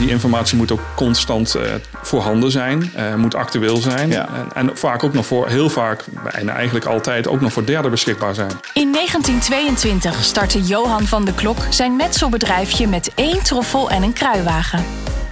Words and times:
Die 0.00 0.10
informatie 0.10 0.56
moet 0.56 0.72
ook 0.72 0.80
constant 0.94 1.56
uh, 1.56 1.62
voorhanden 2.02 2.50
zijn, 2.50 2.92
uh, 2.96 3.14
moet 3.14 3.34
actueel 3.34 3.76
zijn. 3.76 4.08
Ja. 4.08 4.28
En, 4.34 4.68
en 4.68 4.76
vaak 4.76 5.04
ook 5.04 5.12
nog 5.12 5.26
voor, 5.26 5.48
heel 5.48 5.70
vaak, 5.70 6.04
bijna 6.32 6.52
eigenlijk 6.52 6.84
altijd, 6.84 7.28
ook 7.28 7.40
nog 7.40 7.52
voor 7.52 7.64
derden 7.64 7.90
beschikbaar 7.90 8.34
zijn. 8.34 8.50
In 8.74 8.92
1922 8.92 10.24
startte 10.24 10.62
Johan 10.62 11.06
van 11.06 11.24
de 11.24 11.34
Klok 11.34 11.58
zijn 11.70 11.96
metselbedrijfje 11.96 12.86
met 12.86 13.12
één 13.14 13.42
troffel 13.42 13.90
en 13.90 14.02
een 14.02 14.12
kruiwagen. 14.12 14.84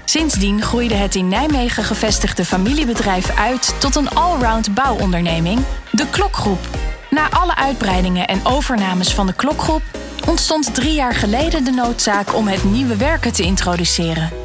Sindsdien 0.04 0.62
groeide 0.62 0.94
het 0.94 1.14
in 1.14 1.28
Nijmegen 1.28 1.85
gevestigde 1.85 2.44
familiebedrijf 2.44 3.38
uit 3.38 3.74
tot 3.78 3.96
een 3.96 4.10
allround 4.10 4.74
bouwonderneming, 4.74 5.60
de 5.90 6.06
Klokgroep. 6.10 6.60
Na 7.10 7.30
alle 7.30 7.56
uitbreidingen 7.56 8.26
en 8.26 8.40
overnames 8.44 9.14
van 9.14 9.26
de 9.26 9.35
Klokgroep 9.35 9.82
ontstond 10.26 10.74
drie 10.74 10.94
jaar 10.94 11.14
geleden 11.14 11.64
de 11.64 11.71
noodzaak 11.71 12.35
om 12.35 12.48
het 12.48 12.64
nieuwe 12.64 12.96
werken 12.96 13.32
te 13.32 13.42
introduceren. 13.42 14.37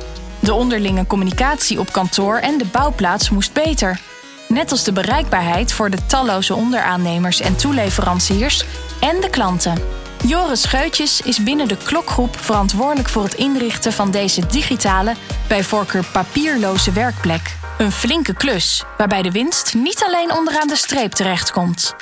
De 0.43 0.53
onderlinge 0.53 1.07
communicatie 1.07 1.79
op 1.79 1.91
kantoor 1.91 2.37
en 2.37 2.57
de 2.57 2.65
bouwplaats 2.65 3.29
moest 3.29 3.53
beter. 3.53 3.99
Net 4.47 4.71
als 4.71 4.83
de 4.83 4.91
bereikbaarheid 4.91 5.73
voor 5.73 5.89
de 5.89 6.05
talloze 6.05 6.55
onderaannemers 6.55 7.41
en 7.41 7.55
toeleveranciers 7.55 8.65
en 8.99 9.21
de 9.21 9.29
klanten. 9.29 9.81
Joris 10.25 10.61
Scheutjes 10.61 11.21
is 11.21 11.43
binnen 11.43 11.67
de 11.67 11.77
klokgroep 11.77 12.37
verantwoordelijk 12.39 13.09
voor 13.09 13.23
het 13.23 13.33
inrichten 13.33 13.93
van 13.93 14.11
deze 14.11 14.45
digitale, 14.45 15.13
bij 15.47 15.63
voorkeur 15.63 16.05
papierloze 16.11 16.91
werkplek. 16.91 17.55
Een 17.77 17.91
flinke 17.91 18.33
klus, 18.33 18.83
waarbij 18.97 19.21
de 19.21 19.31
winst 19.31 19.73
niet 19.73 20.03
alleen 20.03 20.33
onderaan 20.33 20.67
de 20.67 20.75
streep 20.75 21.11
terechtkomt. 21.11 21.95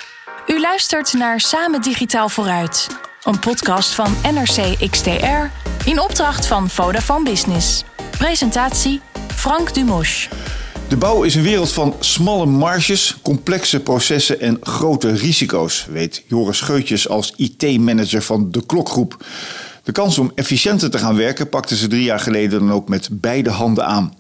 U 0.48 0.60
luistert 0.60 1.14
naar 1.14 1.40
Samen 1.40 1.82
Digitaal 1.82 2.30
Vooruit, 2.30 2.88
een 3.24 3.40
podcast 3.40 3.94
van 3.94 4.16
NRC 4.34 4.90
XTR 4.92 5.50
in 5.86 6.00
opdracht 6.00 6.48
van 6.48 6.70
Vodafone 6.70 7.24
Business. 7.24 7.84
Presentatie 8.22 9.02
Frank 9.28 9.74
Dumos. 9.74 10.30
De 10.88 10.98
bouw 10.98 11.24
is 11.24 11.36
een 11.36 11.44
wereld 11.44 11.72
van 11.72 11.96
smalle 12.00 12.46
marges, 12.46 13.18
complexe 13.22 13.80
processen 13.80 14.40
en 14.40 14.58
grote 14.62 15.12
risico's, 15.12 15.88
weet 15.90 16.24
Joris 16.28 16.58
Scheutjes 16.58 17.10
als 17.10 17.34
IT-manager 17.36 18.22
van 18.22 18.52
de 18.52 18.66
Klokgroep. 18.66 19.26
De 19.84 19.92
kans 19.92 20.18
om 20.18 20.32
efficiënter 20.36 20.90
te 20.90 20.98
gaan 20.98 21.16
werken 21.16 21.50
pakten 21.50 21.78
ze 21.78 21.88
drie 21.88 22.04
jaar 22.04 22.20
geleden 22.20 22.60
dan 22.60 22.72
ook 22.72 22.90
met 22.90 23.10
beide 23.12 23.50
handen 23.50 23.86
aan. 23.86 24.14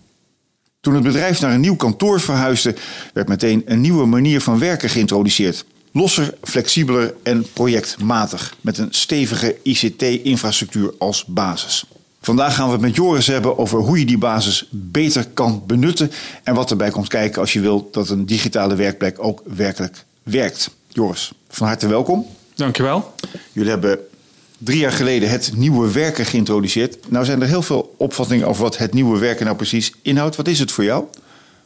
Toen 0.79 0.93
het 0.93 1.03
bedrijf 1.03 1.41
naar 1.41 1.53
een 1.53 1.61
nieuw 1.61 1.75
kantoor 1.75 2.19
verhuisde, 2.19 2.75
werd 3.13 3.27
meteen 3.27 3.61
een 3.65 3.81
nieuwe 3.81 4.05
manier 4.05 4.41
van 4.41 4.59
werken 4.59 4.89
geïntroduceerd. 4.89 5.65
Losser, 5.91 6.33
flexibeler 6.43 7.13
en 7.23 7.45
projectmatig, 7.53 8.55
met 8.61 8.77
een 8.77 8.87
stevige 8.91 9.55
ICT-infrastructuur 9.63 10.93
als 10.97 11.25
basis. 11.25 11.85
Vandaag 12.21 12.55
gaan 12.55 12.65
we 12.65 12.71
het 12.71 12.81
met 12.81 12.95
Joris 12.95 13.27
hebben 13.27 13.57
over 13.57 13.79
hoe 13.79 13.99
je 13.99 14.05
die 14.05 14.17
basis 14.17 14.67
beter 14.71 15.27
kan 15.33 15.63
benutten 15.67 16.11
en 16.43 16.53
wat 16.53 16.71
erbij 16.71 16.89
komt 16.89 17.07
kijken 17.07 17.41
als 17.41 17.53
je 17.53 17.59
wilt 17.59 17.93
dat 17.93 18.09
een 18.09 18.25
digitale 18.25 18.75
werkplek 18.75 19.15
ook 19.19 19.41
werkelijk 19.55 20.05
werkt. 20.23 20.69
Joris, 20.87 21.31
van 21.49 21.67
harte 21.67 21.87
welkom. 21.87 22.27
Dankjewel. 22.55 23.13
Jullie 23.51 23.69
hebben 23.69 23.99
drie 24.57 24.79
jaar 24.79 24.91
geleden 24.91 25.29
het 25.29 25.51
nieuwe 25.55 25.91
werken 25.91 26.25
geïntroduceerd. 26.25 27.11
Nou 27.11 27.25
zijn 27.25 27.41
er 27.41 27.47
heel 27.47 27.61
veel 27.61 27.95
opvattingen 27.97 28.47
over 28.47 28.63
wat 28.63 28.77
het 28.77 28.93
nieuwe 28.93 29.19
werken 29.19 29.45
nou 29.45 29.57
precies 29.57 29.93
inhoudt. 30.01 30.35
Wat 30.35 30.47
is 30.47 30.59
het 30.59 30.71
voor 30.71 30.83
jou? 30.83 31.05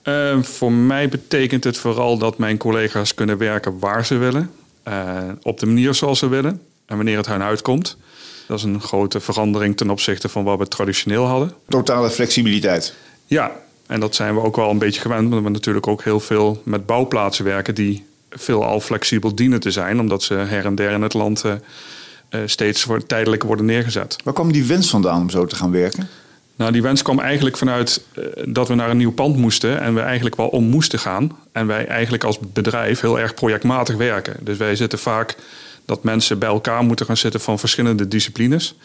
Uh, 0.03 0.43
voor 0.43 0.71
mij 0.71 1.09
betekent 1.09 1.63
het 1.63 1.77
vooral 1.77 2.17
dat 2.17 2.37
mijn 2.37 2.57
collega's 2.57 3.13
kunnen 3.13 3.37
werken 3.37 3.79
waar 3.79 4.05
ze 4.05 4.17
willen, 4.17 4.51
uh, 4.87 5.17
op 5.41 5.59
de 5.59 5.65
manier 5.65 5.93
zoals 5.93 6.19
ze 6.19 6.27
willen 6.27 6.61
en 6.85 6.95
wanneer 6.95 7.17
het 7.17 7.27
hun 7.27 7.43
uitkomt. 7.43 7.97
Dat 8.47 8.57
is 8.57 8.63
een 8.63 8.81
grote 8.81 9.19
verandering 9.19 9.77
ten 9.77 9.89
opzichte 9.89 10.29
van 10.29 10.43
wat 10.43 10.57
we 10.57 10.67
traditioneel 10.67 11.25
hadden. 11.25 11.53
Totale 11.67 12.09
flexibiliteit. 12.09 12.93
Ja, 13.25 13.51
en 13.87 13.99
dat 13.99 14.15
zijn 14.15 14.35
we 14.35 14.41
ook 14.41 14.55
wel 14.55 14.69
een 14.69 14.77
beetje 14.77 15.01
gewend, 15.01 15.23
omdat 15.23 15.43
we 15.43 15.49
natuurlijk 15.49 15.87
ook 15.87 16.03
heel 16.03 16.19
veel 16.19 16.61
met 16.63 16.85
bouwplaatsen 16.85 17.45
werken 17.45 17.75
die 17.75 18.05
veelal 18.29 18.79
flexibel 18.79 19.35
dienen 19.35 19.59
te 19.59 19.71
zijn, 19.71 19.99
omdat 19.99 20.23
ze 20.23 20.33
her 20.33 20.65
en 20.65 20.75
der 20.75 20.91
in 20.91 21.01
het 21.01 21.13
land 21.13 21.43
uh, 21.45 21.53
steeds 22.45 22.83
voor 22.83 23.05
tijdelijk 23.05 23.43
worden 23.43 23.65
neergezet. 23.65 24.15
Waar 24.23 24.33
kwam 24.33 24.51
die 24.51 24.65
wens 24.65 24.89
vandaan 24.89 25.21
om 25.21 25.29
zo 25.29 25.45
te 25.45 25.55
gaan 25.55 25.71
werken? 25.71 26.07
Nou, 26.55 26.71
die 26.71 26.81
wens 26.81 27.01
kwam 27.01 27.19
eigenlijk 27.19 27.57
vanuit 27.57 28.03
uh, 28.13 28.25
dat 28.47 28.67
we 28.67 28.75
naar 28.75 28.89
een 28.89 28.97
nieuw 28.97 29.11
pand 29.11 29.37
moesten 29.37 29.81
en 29.81 29.93
we 29.93 29.99
eigenlijk 29.99 30.35
wel 30.35 30.47
om 30.47 30.63
moesten 30.63 30.99
gaan. 30.99 31.37
En 31.51 31.67
wij 31.67 31.87
eigenlijk 31.87 32.23
als 32.23 32.39
bedrijf 32.39 32.99
heel 32.99 33.19
erg 33.19 33.33
projectmatig 33.33 33.95
werken. 33.95 34.35
Dus 34.39 34.57
wij 34.57 34.75
zitten 34.75 34.99
vaak 34.99 35.35
dat 35.85 36.03
mensen 36.03 36.39
bij 36.39 36.49
elkaar 36.49 36.83
moeten 36.83 37.05
gaan 37.05 37.17
zitten 37.17 37.39
van 37.39 37.59
verschillende 37.59 38.07
disciplines. 38.07 38.75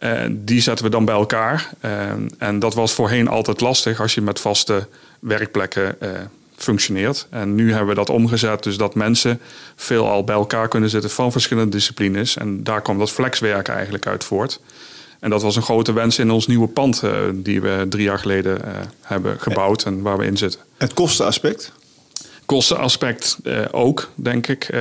Uh, 0.00 0.20
die 0.30 0.60
zetten 0.60 0.84
we 0.84 0.90
dan 0.90 1.04
bij 1.04 1.14
elkaar. 1.14 1.70
Uh, 1.84 1.90
en 2.38 2.58
dat 2.58 2.74
was 2.74 2.92
voorheen 2.92 3.28
altijd 3.28 3.60
lastig 3.60 4.00
als 4.00 4.14
je 4.14 4.20
met 4.20 4.40
vaste 4.40 4.86
werkplekken 5.20 5.96
uh, 6.02 6.10
functioneert. 6.56 7.26
En 7.30 7.54
nu 7.54 7.70
hebben 7.70 7.88
we 7.88 7.94
dat 7.94 8.10
omgezet, 8.10 8.62
dus 8.62 8.76
dat 8.76 8.94
mensen 8.94 9.40
veelal 9.76 10.24
bij 10.24 10.34
elkaar 10.34 10.68
kunnen 10.68 10.90
zitten 10.90 11.10
van 11.10 11.32
verschillende 11.32 11.70
disciplines. 11.70 12.36
En 12.36 12.64
daar 12.64 12.82
kwam 12.82 12.98
dat 12.98 13.10
flexwerken 13.10 13.74
eigenlijk 13.74 14.06
uit 14.06 14.24
voort. 14.24 14.60
En 15.20 15.30
dat 15.30 15.42
was 15.42 15.56
een 15.56 15.62
grote 15.62 15.92
wens 15.92 16.18
in 16.18 16.30
ons 16.30 16.46
nieuwe 16.46 16.68
pand 16.68 17.02
die 17.34 17.60
we 17.60 17.86
drie 17.88 18.04
jaar 18.04 18.18
geleden 18.18 18.60
hebben 19.00 19.40
gebouwd 19.40 19.84
en 19.84 20.02
waar 20.02 20.18
we 20.18 20.24
in 20.24 20.36
zitten. 20.36 20.60
Het 20.76 20.94
kostenaspect? 20.94 21.72
Kostenaspect 22.48 23.38
uh, 23.42 23.58
ook, 23.70 24.10
denk 24.14 24.46
ik. 24.46 24.74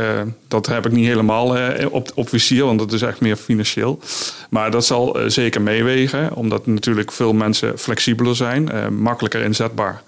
dat 0.48 0.66
heb 0.66 0.86
ik 0.86 0.92
niet 0.92 1.06
helemaal 1.06 1.58
op, 1.92 2.12
op 2.16 2.30
vizier, 2.30 2.66
want 2.66 2.80
dat 2.80 2.94
is 2.94 3.02
echt 3.02 3.20
meer 3.20 3.36
financieel. 3.36 4.00
Maar 4.50 4.72
dat 4.72 4.86
zal 4.86 5.18
zeker 5.28 5.62
meewegen, 5.62 6.36
omdat 6.36 6.66
natuurlijk 6.66 7.12
veel 7.12 7.34
mensen 7.34 7.80
flexibeler 7.80 8.36
zijn, 8.36 8.94
makkelijker 9.02 9.42
inzetbaar. 9.42 10.04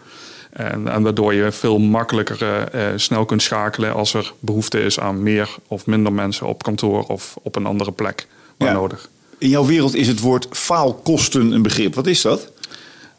En, 0.50 0.88
en, 0.88 1.04
waardoor 1.04 1.34
je 1.34 1.52
veel 1.52 1.78
makkelijker 1.78 2.68
snel 2.96 3.26
kunt 3.26 3.42
schakelen 3.42 3.94
als 3.94 4.14
er 4.14 4.34
behoefte 4.40 4.82
is 4.82 5.00
aan 5.00 5.24
meer 5.24 5.50
of 5.68 5.86
minder 5.86 6.14
mensen 6.14 6.48
op 6.48 6.64
kantoor 6.64 7.04
of 7.04 7.36
op 7.42 7.56
een 7.56 7.66
andere 7.66 7.92
plek 7.92 8.28
waar 8.58 8.68
ja. 8.68 8.74
nodig. 8.74 9.10
In 9.38 9.50
jouw 9.50 9.66
wereld 9.66 9.96
is 9.96 10.08
het 10.08 10.20
woord 10.20 10.48
faalkosten 10.52 11.52
een 11.52 11.62
begrip. 11.62 11.96
Wat 11.96 12.08
is 12.08 12.22
dat? 12.22 12.52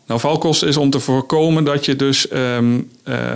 Nou, 0.07 0.21
faalkosten 0.21 0.69
is 0.69 0.77
om 0.77 0.91
te 0.91 1.01
voorkomen 1.01 1.65
dat 1.65 1.85
je 1.85 1.97
dus 1.97 2.33
um, 2.33 2.91
uh, 3.05 3.35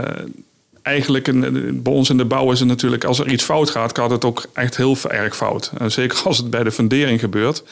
eigenlijk 0.85 1.27
een, 1.27 1.81
bij 1.83 1.93
ons 1.93 2.11
in 2.11 2.17
de 2.17 2.25
bouw 2.25 2.53
is 2.53 2.59
het 2.59 2.69
natuurlijk 2.69 3.05
als 3.05 3.19
er 3.19 3.29
iets 3.29 3.45
fout 3.45 3.71
gaat, 3.71 3.99
gaat 3.99 4.11
het 4.11 4.25
ook 4.25 4.47
echt 4.53 4.77
heel 4.77 4.97
erg 5.09 5.37
fout. 5.37 5.73
En 5.79 5.93
zeker 5.93 6.23
als 6.25 6.39
het 6.39 6.51
bij 6.51 6.63
de 6.63 6.73
fundering 6.73 7.21
gebeurt, 7.21 7.63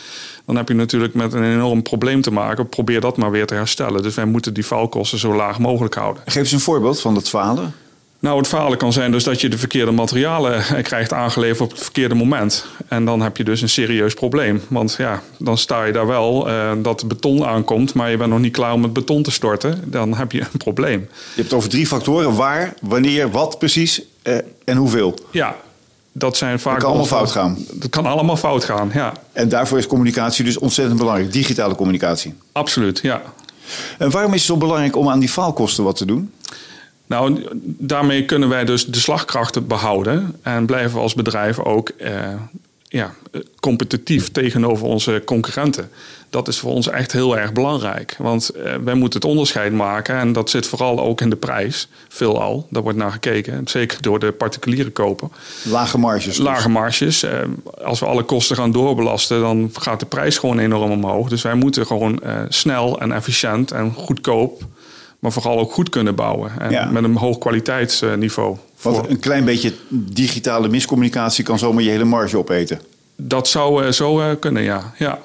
dan 0.46 0.56
heb 0.56 0.68
je 0.68 0.74
natuurlijk 0.74 1.14
met 1.14 1.32
een 1.32 1.52
enorm 1.52 1.82
probleem 1.82 2.20
te 2.20 2.32
maken. 2.32 2.68
Probeer 2.68 3.00
dat 3.00 3.16
maar 3.16 3.30
weer 3.30 3.46
te 3.46 3.54
herstellen. 3.54 4.02
Dus 4.02 4.14
wij 4.14 4.24
moeten 4.24 4.54
die 4.54 4.64
faalkosten 4.64 5.18
zo 5.18 5.34
laag 5.34 5.58
mogelijk 5.58 5.94
houden. 5.94 6.22
Geef 6.26 6.36
eens 6.36 6.52
een 6.52 6.60
voorbeeld 6.60 7.00
van 7.00 7.14
dat 7.14 7.28
falen. 7.28 7.74
Nou, 8.22 8.38
het 8.38 8.46
falen 8.46 8.78
kan 8.78 8.92
zijn 8.92 9.12
dus 9.12 9.24
dat 9.24 9.40
je 9.40 9.48
de 9.48 9.58
verkeerde 9.58 9.90
materialen 9.90 10.62
krijgt 10.82 11.12
aangeleverd 11.12 11.60
op 11.60 11.70
het 11.70 11.82
verkeerde 11.82 12.14
moment. 12.14 12.66
En 12.88 13.04
dan 13.04 13.20
heb 13.20 13.36
je 13.36 13.44
dus 13.44 13.62
een 13.62 13.68
serieus 13.68 14.14
probleem. 14.14 14.62
Want 14.68 14.94
ja, 14.98 15.22
dan 15.38 15.58
sta 15.58 15.84
je 15.84 15.92
daar 15.92 16.06
wel 16.06 16.48
uh, 16.48 16.72
dat 16.78 17.08
beton 17.08 17.44
aankomt, 17.44 17.94
maar 17.94 18.10
je 18.10 18.16
bent 18.16 18.30
nog 18.30 18.38
niet 18.38 18.52
klaar 18.52 18.72
om 18.72 18.82
het 18.82 18.92
beton 18.92 19.22
te 19.22 19.30
storten. 19.30 19.82
Dan 19.86 20.14
heb 20.14 20.32
je 20.32 20.40
een 20.40 20.58
probleem. 20.58 21.00
Je 21.00 21.16
hebt 21.34 21.48
het 21.48 21.52
over 21.52 21.68
drie 21.68 21.86
factoren. 21.86 22.34
Waar, 22.34 22.74
wanneer, 22.80 23.30
wat 23.30 23.58
precies 23.58 24.02
uh, 24.22 24.36
en 24.64 24.76
hoeveel. 24.76 25.14
Ja, 25.30 25.56
dat 26.12 26.36
zijn 26.36 26.60
vaak... 26.60 26.72
Dat 26.72 26.82
kan 26.82 26.90
allemaal 26.90 27.18
fout 27.18 27.30
gaan. 27.30 27.58
Dat 27.72 27.90
kan 27.90 28.06
allemaal 28.06 28.36
fout 28.36 28.64
gaan, 28.64 28.90
ja. 28.94 29.12
En 29.32 29.48
daarvoor 29.48 29.78
is 29.78 29.86
communicatie 29.86 30.44
dus 30.44 30.58
ontzettend 30.58 30.98
belangrijk. 30.98 31.32
Digitale 31.32 31.74
communicatie. 31.74 32.34
Absoluut, 32.52 32.98
ja. 33.02 33.22
En 33.98 34.10
waarom 34.10 34.32
is 34.32 34.38
het 34.38 34.48
zo 34.48 34.56
belangrijk 34.56 34.96
om 34.96 35.08
aan 35.08 35.18
die 35.18 35.28
faalkosten 35.28 35.84
wat 35.84 35.96
te 35.96 36.04
doen? 36.04 36.32
Nou, 37.12 37.42
daarmee 37.64 38.24
kunnen 38.24 38.48
wij 38.48 38.64
dus 38.64 38.86
de 38.86 38.98
slagkrachten 38.98 39.66
behouden 39.66 40.36
en 40.42 40.66
blijven 40.66 40.92
we 40.92 41.00
als 41.00 41.14
bedrijf 41.14 41.58
ook 41.58 41.88
eh, 41.88 42.12
ja, 42.88 43.14
competitief 43.60 44.30
tegenover 44.30 44.86
onze 44.86 45.22
concurrenten. 45.24 45.90
Dat 46.30 46.48
is 46.48 46.58
voor 46.58 46.70
ons 46.70 46.88
echt 46.88 47.12
heel 47.12 47.38
erg 47.38 47.52
belangrijk. 47.52 48.14
Want 48.18 48.48
eh, 48.48 48.74
wij 48.84 48.94
moeten 48.94 49.20
het 49.20 49.28
onderscheid 49.28 49.72
maken 49.72 50.16
en 50.16 50.32
dat 50.32 50.50
zit 50.50 50.66
vooral 50.66 51.00
ook 51.00 51.20
in 51.20 51.30
de 51.30 51.36
prijs. 51.36 51.88
Veelal, 52.08 52.66
daar 52.70 52.82
wordt 52.82 52.98
naar 52.98 53.12
gekeken. 53.12 53.62
Zeker 53.64 54.02
door 54.02 54.18
de 54.18 54.32
particuliere 54.32 54.90
koper. 54.90 55.28
Lage 55.62 55.98
marges. 55.98 56.24
Dus. 56.24 56.36
Lage 56.36 56.68
marges. 56.68 57.22
Eh, 57.22 57.38
als 57.84 58.00
we 58.00 58.06
alle 58.06 58.22
kosten 58.22 58.56
gaan 58.56 58.72
doorbelasten, 58.72 59.40
dan 59.40 59.70
gaat 59.72 60.00
de 60.00 60.06
prijs 60.06 60.38
gewoon 60.38 60.58
enorm 60.58 60.90
omhoog. 60.90 61.28
Dus 61.28 61.42
wij 61.42 61.54
moeten 61.54 61.86
gewoon 61.86 62.20
uh, 62.24 62.40
snel 62.48 63.00
en 63.00 63.12
efficiënt 63.12 63.70
en 63.70 63.92
goedkoop 63.92 64.62
maar 65.22 65.32
vooral 65.32 65.58
ook 65.58 65.72
goed 65.72 65.88
kunnen 65.88 66.14
bouwen. 66.14 66.52
En 66.58 66.70
ja. 66.70 66.84
met 66.84 67.04
een 67.04 67.16
hoog 67.16 67.38
kwaliteitsniveau. 67.38 68.56
Want 68.82 69.08
een 69.08 69.18
klein 69.18 69.44
beetje 69.44 69.72
digitale 69.88 70.68
miscommunicatie 70.68 71.44
kan 71.44 71.58
zomaar 71.58 71.82
je 71.82 71.90
hele 71.90 72.04
marge 72.04 72.38
opeten. 72.38 72.80
Dat 73.16 73.48
zou 73.48 73.84
uh, 73.84 73.90
zo 73.90 74.20
uh, 74.20 74.30
kunnen, 74.40 74.62
ja. 74.62 74.92
ja. 74.98 75.18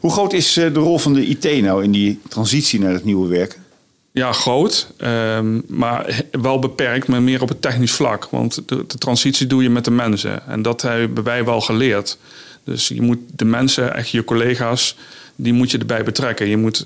Hoe 0.00 0.12
groot 0.12 0.32
is 0.32 0.56
uh, 0.56 0.74
de 0.74 0.80
rol 0.80 0.98
van 0.98 1.14
de 1.14 1.26
IT 1.26 1.62
nou 1.62 1.84
in 1.84 1.92
die 1.92 2.20
transitie 2.28 2.80
naar 2.80 2.92
het 2.92 3.04
nieuwe 3.04 3.28
werken? 3.28 3.64
Ja, 4.12 4.32
groot. 4.32 4.92
Um, 4.98 5.62
maar 5.68 6.22
wel 6.30 6.58
beperkt, 6.58 7.08
maar 7.08 7.22
meer 7.22 7.42
op 7.42 7.48
het 7.48 7.62
technisch 7.62 7.92
vlak. 7.92 8.28
Want 8.30 8.62
de, 8.66 8.84
de 8.86 8.98
transitie 8.98 9.46
doe 9.46 9.62
je 9.62 9.70
met 9.70 9.84
de 9.84 9.90
mensen. 9.90 10.46
En 10.46 10.62
dat 10.62 10.82
hebben 10.82 11.24
wij 11.24 11.44
wel 11.44 11.60
geleerd. 11.60 12.18
Dus 12.64 12.88
je 12.88 13.02
moet 13.02 13.18
de 13.34 13.44
mensen, 13.44 13.94
echt 13.94 14.10
je 14.10 14.24
collega's, 14.24 14.96
die 15.36 15.52
moet 15.52 15.70
je 15.70 15.78
erbij 15.78 16.04
betrekken. 16.04 16.46
Je 16.46 16.56
moet, 16.56 16.82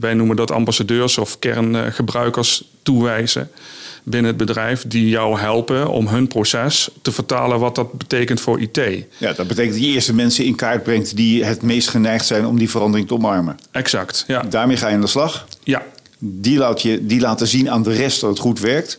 wij 0.00 0.14
noemen 0.14 0.36
dat 0.36 0.50
ambassadeurs 0.50 1.18
of 1.18 1.38
kerngebruikers 1.38 2.64
toewijzen 2.82 3.50
binnen 4.02 4.30
het 4.30 4.46
bedrijf 4.46 4.84
die 4.86 5.08
jou 5.08 5.38
helpen 5.38 5.88
om 5.88 6.06
hun 6.06 6.28
proces 6.28 6.90
te 7.02 7.12
vertalen 7.12 7.58
wat 7.58 7.74
dat 7.74 7.92
betekent 7.92 8.40
voor 8.40 8.60
IT. 8.60 8.76
Ja, 9.18 9.32
dat 9.32 9.46
betekent 9.46 9.74
dat 9.74 9.84
je 9.84 9.92
eerste 9.92 10.14
mensen 10.14 10.44
in 10.44 10.54
kaart 10.54 10.82
brengt 10.82 11.16
die 11.16 11.44
het 11.44 11.62
meest 11.62 11.88
geneigd 11.88 12.26
zijn 12.26 12.46
om 12.46 12.58
die 12.58 12.70
verandering 12.70 13.08
te 13.08 13.14
omarmen. 13.14 13.58
Exact, 13.70 14.24
ja. 14.26 14.42
Daarmee 14.42 14.76
ga 14.76 14.88
je 14.88 14.94
aan 14.94 15.00
de 15.00 15.06
slag. 15.06 15.46
Ja. 15.62 15.82
Die, 16.18 16.58
laat 16.58 16.82
je, 16.82 17.06
die 17.06 17.20
laten 17.20 17.46
zien 17.46 17.70
aan 17.70 17.82
de 17.82 17.92
rest 17.92 18.20
dat 18.20 18.30
het 18.30 18.38
goed 18.38 18.60
werkt. 18.60 18.98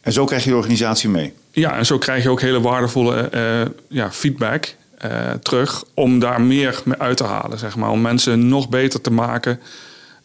En 0.00 0.12
zo 0.12 0.24
krijg 0.24 0.44
je 0.44 0.50
de 0.50 0.56
organisatie 0.56 1.08
mee. 1.08 1.32
Ja, 1.50 1.76
en 1.76 1.86
zo 1.86 1.98
krijg 1.98 2.22
je 2.22 2.28
ook 2.28 2.40
hele 2.40 2.60
waardevolle 2.60 3.30
uh, 3.34 3.72
ja, 3.88 4.12
feedback 4.12 4.74
uh, 5.04 5.30
terug 5.42 5.84
om 5.94 6.18
daar 6.18 6.40
meer 6.40 6.80
mee 6.84 6.98
uit 6.98 7.16
te 7.16 7.24
halen, 7.24 7.58
zeg 7.58 7.76
maar. 7.76 7.90
Om 7.90 8.00
mensen 8.00 8.48
nog 8.48 8.68
beter 8.68 9.00
te 9.00 9.10
maken 9.10 9.60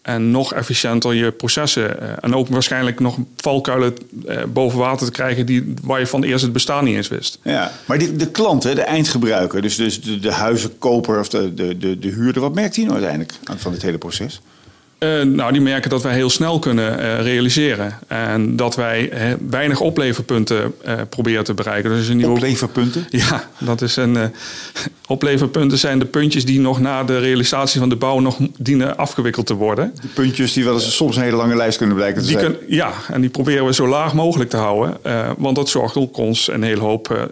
en 0.01 0.31
nog 0.31 0.54
efficiënter 0.54 1.13
je 1.13 1.31
processen. 1.31 1.98
Uh, 2.01 2.10
en 2.21 2.36
ook 2.36 2.48
waarschijnlijk 2.48 3.00
nog 3.00 3.18
valkuilen 3.36 3.94
boven 4.54 4.80
water 4.80 5.06
te 5.06 5.12
krijgen 5.12 5.45
die, 5.45 5.74
waar 5.83 6.00
je 6.00 6.07
van 6.07 6.24
eerst 6.24 6.44
het 6.44 6.54
bestaan 6.54 6.83
niet 6.83 6.95
eens 6.95 7.07
wist. 7.07 7.39
Ja, 7.42 7.71
maar 7.86 7.98
de, 7.98 8.16
de 8.16 8.31
klant, 8.31 8.63
hè, 8.63 8.75
de 8.75 8.81
eindgebruiker, 8.81 9.62
dus, 9.62 9.75
dus 9.75 10.01
de, 10.01 10.19
de 10.19 10.31
huizenkoper 10.31 11.19
of 11.19 11.30
de, 11.30 11.54
de, 11.54 11.77
de, 11.77 12.00
de 12.00 12.10
huurder, 12.10 12.42
wat 12.42 12.54
merkt 12.54 12.75
hij 12.75 12.86
nou 12.86 12.95
uiteindelijk 12.95 13.33
van 13.57 13.71
dit 13.71 13.81
hele 13.81 13.98
proces? 13.98 14.42
Uh, 15.00 15.22
nou, 15.22 15.51
die 15.51 15.62
merken 15.62 15.90
dat 15.90 16.04
wij 16.04 16.13
heel 16.13 16.30
snel 16.30 16.60
kunnen 16.60 17.00
uh, 17.00 17.22
realiseren. 17.22 18.00
En 18.07 18.56
dat 18.56 18.75
wij 18.75 19.12
weinig 19.50 19.80
opleverpunten 19.80 20.75
proberen 21.10 21.44
te 21.44 21.54
bereiken. 21.54 21.90
Dus 21.90 22.07
een 22.07 22.18
nieuwe... 22.18 22.31
Opleverpunten? 22.31 23.07
Ja, 23.30 23.50
dat 23.60 23.81
is 23.81 23.96
een. 23.96 24.18
opleverpunten 25.07 25.78
zijn 25.78 26.00
de 26.00 26.06
puntjes 26.06 26.46
die 26.46 26.60
nog 26.60 26.80
na 26.80 27.04
de 27.04 27.19
realisatie 27.19 27.80
van 27.80 27.90
de 27.90 27.96
bouw 27.96 28.19
nog 28.19 28.38
dienen 28.57 28.98
afgewikkeld 28.98 29.46
te 29.46 29.54
worden. 29.54 29.94
De 30.01 30.07
puntjes 30.07 30.54
die 30.54 30.63
wel 30.63 30.74
eens 30.74 30.96
soms 30.96 31.16
een 31.16 31.24
hele 31.24 31.36
lange 31.36 31.56
lijst 31.56 31.78
kunnen 31.78 31.95
blijken 31.95 32.22
te 32.22 32.28
die 32.28 32.40
zijn. 32.40 32.56
ja, 32.68 32.92
en 33.07 33.22
die 33.22 33.30
proberen 33.30 33.66
we 33.66 33.74
zo 33.74 33.88
laag 33.88 34.13
mogelijk 34.13 34.50
te 34.50 34.57
houden. 34.57 34.98
want 35.38 35.56
dat 35.56 35.69
zorgt 35.69 35.95
ook 35.95 36.18
ons 36.18 36.48
een 36.48 36.63
hele 36.63 36.81
hoop. 36.81 37.31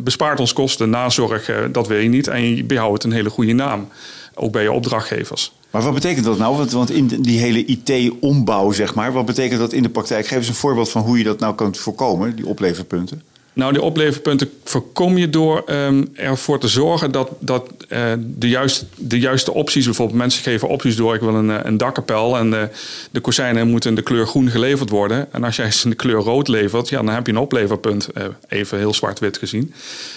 bespaart 0.00 0.40
ons 0.40 0.52
kosten, 0.52 0.90
nazorg, 0.90 1.50
dat 1.72 1.88
wil 1.88 1.98
je 1.98 2.08
niet. 2.08 2.26
En 2.26 2.56
je 2.56 2.64
behoudt 2.64 3.04
een 3.04 3.12
hele 3.12 3.30
goede 3.30 3.52
naam. 3.52 3.88
Ook 4.34 4.52
bij 4.52 4.62
je 4.62 4.72
opdrachtgevers. 4.72 5.52
Maar 5.70 5.82
wat 5.82 5.94
betekent 5.94 6.24
dat 6.24 6.38
nou? 6.38 6.56
Want, 6.56 6.72
want 6.72 6.90
in 6.90 7.06
die 7.06 7.38
hele 7.38 7.64
IT-ombouw, 7.64 8.72
zeg 8.72 8.94
maar, 8.94 9.12
wat 9.12 9.26
betekent 9.26 9.60
dat 9.60 9.72
in 9.72 9.82
de 9.82 9.88
praktijk? 9.88 10.26
Geef 10.26 10.38
eens 10.38 10.48
een 10.48 10.54
voorbeeld 10.54 10.90
van 10.90 11.02
hoe 11.02 11.18
je 11.18 11.24
dat 11.24 11.38
nou 11.38 11.54
kunt 11.54 11.78
voorkomen, 11.78 12.36
die 12.36 12.46
opleverpunten. 12.46 13.22
Nou, 13.58 13.72
die 13.72 13.82
opleverpunten 13.82 14.50
voorkom 14.64 15.18
je 15.18 15.30
door 15.30 15.64
um, 15.66 16.08
ervoor 16.14 16.58
te 16.58 16.68
zorgen 16.68 17.12
dat, 17.12 17.30
dat 17.38 17.70
uh, 17.88 18.00
de, 18.18 18.48
juiste, 18.48 18.84
de 18.96 19.18
juiste 19.18 19.52
opties, 19.52 19.84
bijvoorbeeld 19.84 20.18
mensen 20.18 20.42
geven 20.42 20.68
opties 20.68 20.96
door, 20.96 21.14
ik 21.14 21.20
wil 21.20 21.34
een, 21.34 21.50
eh, 21.50 21.58
een 21.62 21.76
dakkapel 21.76 22.36
en 22.36 22.50
de, 22.50 22.68
de 23.10 23.20
kozijnen 23.20 23.68
moeten 23.68 23.90
in 23.90 23.96
de 23.96 24.02
kleur 24.02 24.26
groen 24.26 24.50
geleverd 24.50 24.90
worden. 24.90 25.32
En 25.32 25.44
als 25.44 25.56
jij 25.56 25.70
ze 25.70 25.84
in 25.84 25.90
de 25.90 25.96
kleur 25.96 26.20
rood 26.20 26.48
levert, 26.48 26.88
ja, 26.88 26.96
dan 27.02 27.14
heb 27.14 27.26
je 27.26 27.32
een 27.32 27.38
opleverpunt, 27.38 28.08
even 28.48 28.78
heel 28.78 28.94
zwart-wit 28.94 29.38
gezien. 29.38 29.72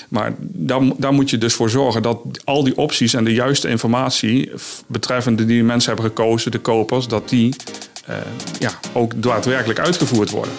Maar 0.09 0.33
daar, 0.39 0.81
daar 0.97 1.13
moet 1.13 1.29
je 1.29 1.37
dus 1.37 1.53
voor 1.53 1.69
zorgen 1.69 2.01
dat 2.01 2.17
al 2.44 2.63
die 2.63 2.77
opties 2.77 3.13
en 3.13 3.23
de 3.23 3.33
juiste 3.33 3.67
informatie 3.67 4.51
betreffende 4.87 5.45
die 5.45 5.63
mensen 5.63 5.94
hebben 5.94 6.11
gekozen, 6.11 6.51
de 6.51 6.59
kopers, 6.59 7.07
dat 7.07 7.29
die 7.29 7.55
ja, 8.59 8.71
ook 8.94 9.11
daadwerkelijk 9.15 9.79
uitgevoerd 9.79 10.29
worden. 10.29 10.53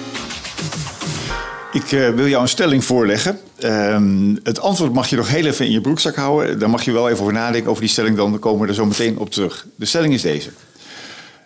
Ik 1.72 1.92
uh, 1.92 2.08
wil 2.08 2.28
jou 2.28 2.42
een 2.42 2.48
stelling 2.48 2.84
voorleggen. 2.84 3.38
Uh, 3.64 3.96
het 4.42 4.60
antwoord 4.60 4.92
mag 4.92 5.08
je 5.08 5.16
nog 5.16 5.28
heel 5.28 5.46
even 5.46 5.66
in 5.66 5.72
je 5.72 5.80
broekzak 5.80 6.14
houden. 6.14 6.58
Daar 6.58 6.70
mag 6.70 6.84
je 6.84 6.92
wel 6.92 7.08
even 7.08 7.20
over 7.20 7.32
nadenken 7.32 7.70
over 7.70 7.82
die 7.82 7.90
stelling, 7.90 8.16
dan 8.16 8.38
komen 8.38 8.62
we 8.62 8.68
er 8.68 8.74
zo 8.74 8.86
meteen 8.86 9.18
op 9.18 9.30
terug. 9.30 9.66
De 9.76 9.84
stelling 9.84 10.14
is 10.14 10.22
deze. 10.22 10.50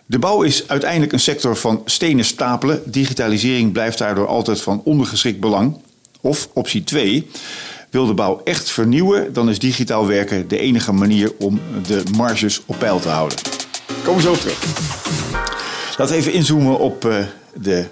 De 0.05 0.19
bouw 0.19 0.41
is 0.41 0.67
uiteindelijk 0.67 1.11
een 1.11 1.19
sector 1.19 1.55
van 1.55 1.81
stenen 1.85 2.25
stapelen. 2.25 2.81
Digitalisering 2.85 3.71
blijft 3.71 3.97
daardoor 3.97 4.27
altijd 4.27 4.61
van 4.61 4.81
ondergeschikt 4.83 5.39
belang. 5.39 5.77
Of 6.21 6.49
optie 6.53 6.83
2. 6.83 7.29
Wil 7.89 8.05
de 8.05 8.13
bouw 8.13 8.41
echt 8.43 8.71
vernieuwen, 8.71 9.33
dan 9.33 9.49
is 9.49 9.59
digitaal 9.59 10.07
werken 10.07 10.47
de 10.47 10.59
enige 10.59 10.91
manier 10.91 11.31
om 11.39 11.61
de 11.87 12.03
marges 12.15 12.61
op 12.65 12.79
peil 12.79 12.99
te 12.99 13.09
houden. 13.09 13.37
Komen 14.03 14.21
we 14.21 14.27
zo 14.27 14.35
terug. 14.35 14.63
Laten 15.97 16.15
we 16.15 16.21
even 16.21 16.33
inzoomen 16.33 16.79
op 16.79 17.05
uh, 17.05 17.17
de 17.61 17.85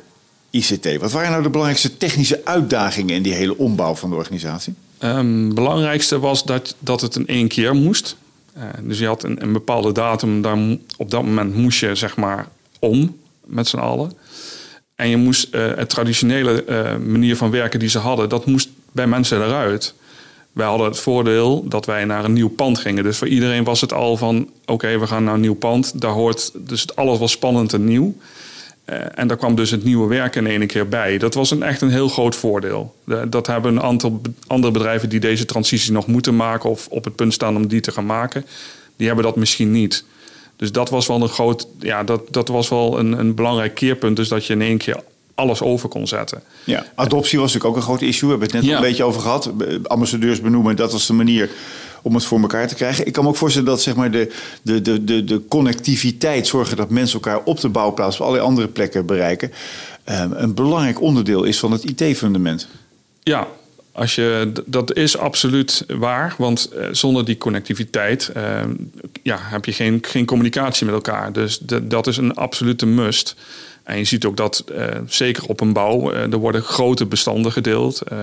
ICT. 0.56 0.98
Wat 1.00 1.12
waren 1.12 1.32
nou 1.32 1.44
de 1.44 1.50
belangrijkste 1.50 1.98
technische 1.98 2.42
uitdagingen 2.44 3.16
in 3.16 3.22
die 3.22 3.34
hele 3.34 3.58
ombouw 3.58 3.96
van 3.96 4.10
de 4.10 4.16
organisatie? 4.16 4.74
Het 4.98 5.56
belangrijkste 5.56 6.20
was 6.20 6.44
dat, 6.44 6.76
dat 6.80 7.02
het 7.02 7.16
in 7.16 7.28
één 7.28 7.48
keer 7.48 7.76
moest. 7.76 8.16
Uh, 8.58 8.64
dus 8.82 9.00
je 9.00 9.06
had 9.06 9.24
een, 9.24 9.42
een 9.42 9.54
bepaalde 9.54 9.92
datum, 9.92 10.42
daar, 10.42 10.58
op 10.98 11.12
dat 11.12 11.24
moment 11.24 11.56
moest 11.56 11.80
je 11.80 11.96
zeg 11.96 12.16
maar 12.16 12.48
om 12.80 13.18
met 13.46 13.68
z'n 13.68 13.78
allen. 13.78 14.12
En 14.96 15.10
je 15.10 15.18
moest 15.18 15.48
uh, 15.52 15.76
het 15.76 15.90
traditionele 15.90 16.66
uh, 16.68 16.96
manier 16.98 17.38
van 17.38 17.52
werken 17.52 17.80
die 17.80 17.90
ze 17.90 18.00
hadden, 18.00 18.30
dat 18.30 18.46
moest 18.46 18.70
bij 18.92 19.08
mensen 19.08 19.44
eruit. 19.44 19.94
Wij 20.52 20.66
hadden 20.66 20.88
het 20.88 21.00
voordeel 21.00 21.68
dat 21.68 21.86
wij 21.86 22.06
naar 22.06 22.26
een 22.26 22.34
nieuw 22.34 22.50
pand 22.50 22.80
gingen. 22.80 23.04
Dus 23.04 23.18
voor 23.18 23.28
iedereen 23.28 23.64
was 23.64 23.82
het 23.82 23.94
al 23.94 24.18
van: 24.18 24.50
oké, 24.66 25.00
we 25.00 25.08
gaan 25.08 25.24
naar 25.24 25.34
een 25.34 25.40
nieuw 25.40 25.56
pand. 25.56 26.02
Daar 26.02 26.12
hoort, 26.12 26.52
dus 26.54 26.96
alles 26.96 27.20
was 27.20 27.32
spannend 27.32 27.74
en 27.74 27.86
nieuw. 27.86 28.16
Uh, 28.90 28.98
en 29.16 29.28
daar 29.28 29.38
kwam 29.38 29.56
dus 29.56 29.72
het 29.72 29.84
nieuwe 29.84 30.08
werk 30.08 30.36
in 30.36 30.48
één 30.48 30.68
keer 30.68 30.88
bij. 30.88 31.18
Dat 31.18 31.34
was 31.34 31.52
een, 31.52 31.64
echt 31.64 31.82
een 31.82 31.90
heel 31.90 32.08
groot 32.08 32.36
voordeel. 32.36 32.96
De, 33.04 33.30
dat 33.30 33.48
hebben 33.48 33.76
een 33.76 33.82
aantal 33.82 34.22
andere 34.48 34.74
bedrijven 34.74 35.10
die 35.10 35.20
deze 35.20 35.46
transitie 35.46 35.92
nog 35.92 36.08
moeten 36.08 36.36
maken 36.36 36.70
of 36.70 36.88
op 36.88 37.04
het 37.04 37.16
punt 37.16 37.34
staan 37.34 37.56
om 37.56 37.68
die 37.68 37.82
te 37.82 37.92
gaan 37.92 38.06
maken, 38.06 38.46
die 38.96 39.08
hebben 39.08 39.26
dat 39.26 39.36
misschien 39.36 39.72
niet. 39.72 40.06
Dus 40.56 40.72
dat 40.72 40.90
was 40.90 41.08
wel 41.08 41.22
een 41.22 41.30
groot, 41.30 41.68
ja, 41.80 42.04
dat, 42.04 42.22
dat 42.34 42.48
was 42.48 42.70
wel 42.70 43.00
een, 43.00 43.20
een 43.20 43.36
belangrijk 43.36 43.76
keerpunt. 43.76 44.16
Dus 44.16 44.28
dat 44.28 44.46
je 44.46 44.54
in 44.54 44.62
één 44.62 44.78
keer 44.78 45.04
alles 45.36 45.62
over 45.62 45.90
kon 45.90 46.08
zetten. 46.08 46.42
Ja, 46.64 46.86
adoptie 46.96 47.40
was 47.40 47.54
natuurlijk 47.54 47.76
ook 47.76 47.82
een 47.82 47.88
groot 47.88 48.02
issue. 48.02 48.30
We 48.30 48.38
hebben 48.38 48.48
het 48.48 48.62
net 48.62 48.72
ja. 48.72 48.76
een 48.76 48.88
beetje 48.90 49.04
over 49.04 49.22
gehad. 49.22 49.52
Ambassadeurs 49.84 50.42
benoemen, 50.42 50.76
dat 50.76 50.92
was 50.92 51.08
de 51.08 51.14
manier 51.14 51.50
om 52.06 52.16
het 52.16 52.26
voor 52.26 52.42
elkaar 52.42 52.68
te 52.68 52.76
krijgen. 52.76 53.08
Ik 53.08 53.14
kan 53.14 53.24
me 53.24 53.30
ook 53.30 53.36
voorstellen 53.36 53.68
dat 53.68 53.82
zeg 53.82 53.96
maar, 53.96 54.12
de, 54.12 54.32
de, 54.62 54.82
de, 54.82 55.04
de, 55.04 55.24
de 55.24 55.48
connectiviteit, 55.48 56.48
zorgen 56.48 56.78
dat 56.78 56.90
mensen 56.90 57.22
elkaar 57.22 57.42
op 57.44 57.60
de 57.60 57.70
bouwplaats, 57.70 58.16
op 58.16 58.22
allerlei 58.22 58.48
andere 58.48 58.68
plekken 58.68 59.06
bereiken, 59.06 59.52
um, 60.10 60.32
een 60.32 60.54
belangrijk 60.54 61.02
onderdeel 61.02 61.44
is 61.44 61.60
van 61.60 61.72
het 61.72 61.84
IT-fundament. 61.84 62.68
Ja, 63.24 63.48
als 63.92 64.16
je, 64.16 64.52
dat 64.66 64.94
is 64.94 65.18
absoluut 65.18 65.86
waar, 65.88 66.36
want 66.38 66.70
uh, 66.74 66.88
zonder 66.92 67.26
die 67.26 67.38
connectiviteit 67.38 68.32
uh, 68.38 68.62
ja, 69.24 69.38
heb 69.42 69.66
je 69.66 69.74
geen, 69.74 69.98
geen 70.02 70.26
communicatie 70.26 70.86
met 70.86 70.96
elkaar. 70.96 71.34
Dus 71.34 71.60
dat 71.84 72.08
is 72.08 72.18
een 72.18 72.34
absolute 72.34 72.86
must. 72.86 73.36
En 73.86 73.98
je 73.98 74.04
ziet 74.04 74.26
ook 74.26 74.38
dat, 74.38 74.64
uh, 74.72 74.86
zeker 75.08 75.46
op 75.48 75.62
een 75.62 75.74
bouw, 75.74 76.12
uh, 76.12 76.32
er 76.32 76.38
worden 76.38 76.62
grote 76.62 77.06
bestanden 77.06 77.52
gedeeld. 77.52 78.02
Uh, 78.12 78.20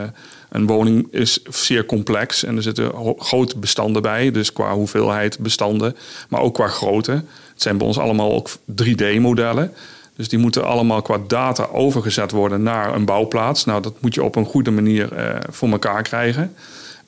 een 0.50 0.66
woning 0.66 1.08
is 1.10 1.40
zeer 1.50 1.86
complex 1.86 2.44
en 2.44 2.56
er 2.56 2.62
zitten 2.62 2.92
grote 3.18 3.58
bestanden 3.58 4.02
bij. 4.02 4.30
Dus 4.30 4.52
qua 4.52 4.74
hoeveelheid 4.74 5.38
bestanden, 5.38 5.96
maar 6.28 6.40
ook 6.40 6.54
qua 6.54 6.68
grootte. 6.68 7.12
Het 7.12 7.62
zijn 7.62 7.78
bij 7.78 7.86
ons 7.86 7.98
allemaal 7.98 8.32
ook 8.32 8.50
3D-modellen. 8.84 9.72
Dus 10.16 10.28
die 10.28 10.38
moeten 10.38 10.64
allemaal 10.64 11.02
qua 11.02 11.18
data 11.26 11.64
overgezet 11.72 12.30
worden 12.30 12.62
naar 12.62 12.94
een 12.94 13.04
bouwplaats. 13.04 13.64
Nou, 13.64 13.82
dat 13.82 13.94
moet 14.00 14.14
je 14.14 14.22
op 14.22 14.36
een 14.36 14.44
goede 14.44 14.70
manier 14.70 15.08
voor 15.50 15.68
elkaar 15.68 16.02
krijgen. 16.02 16.54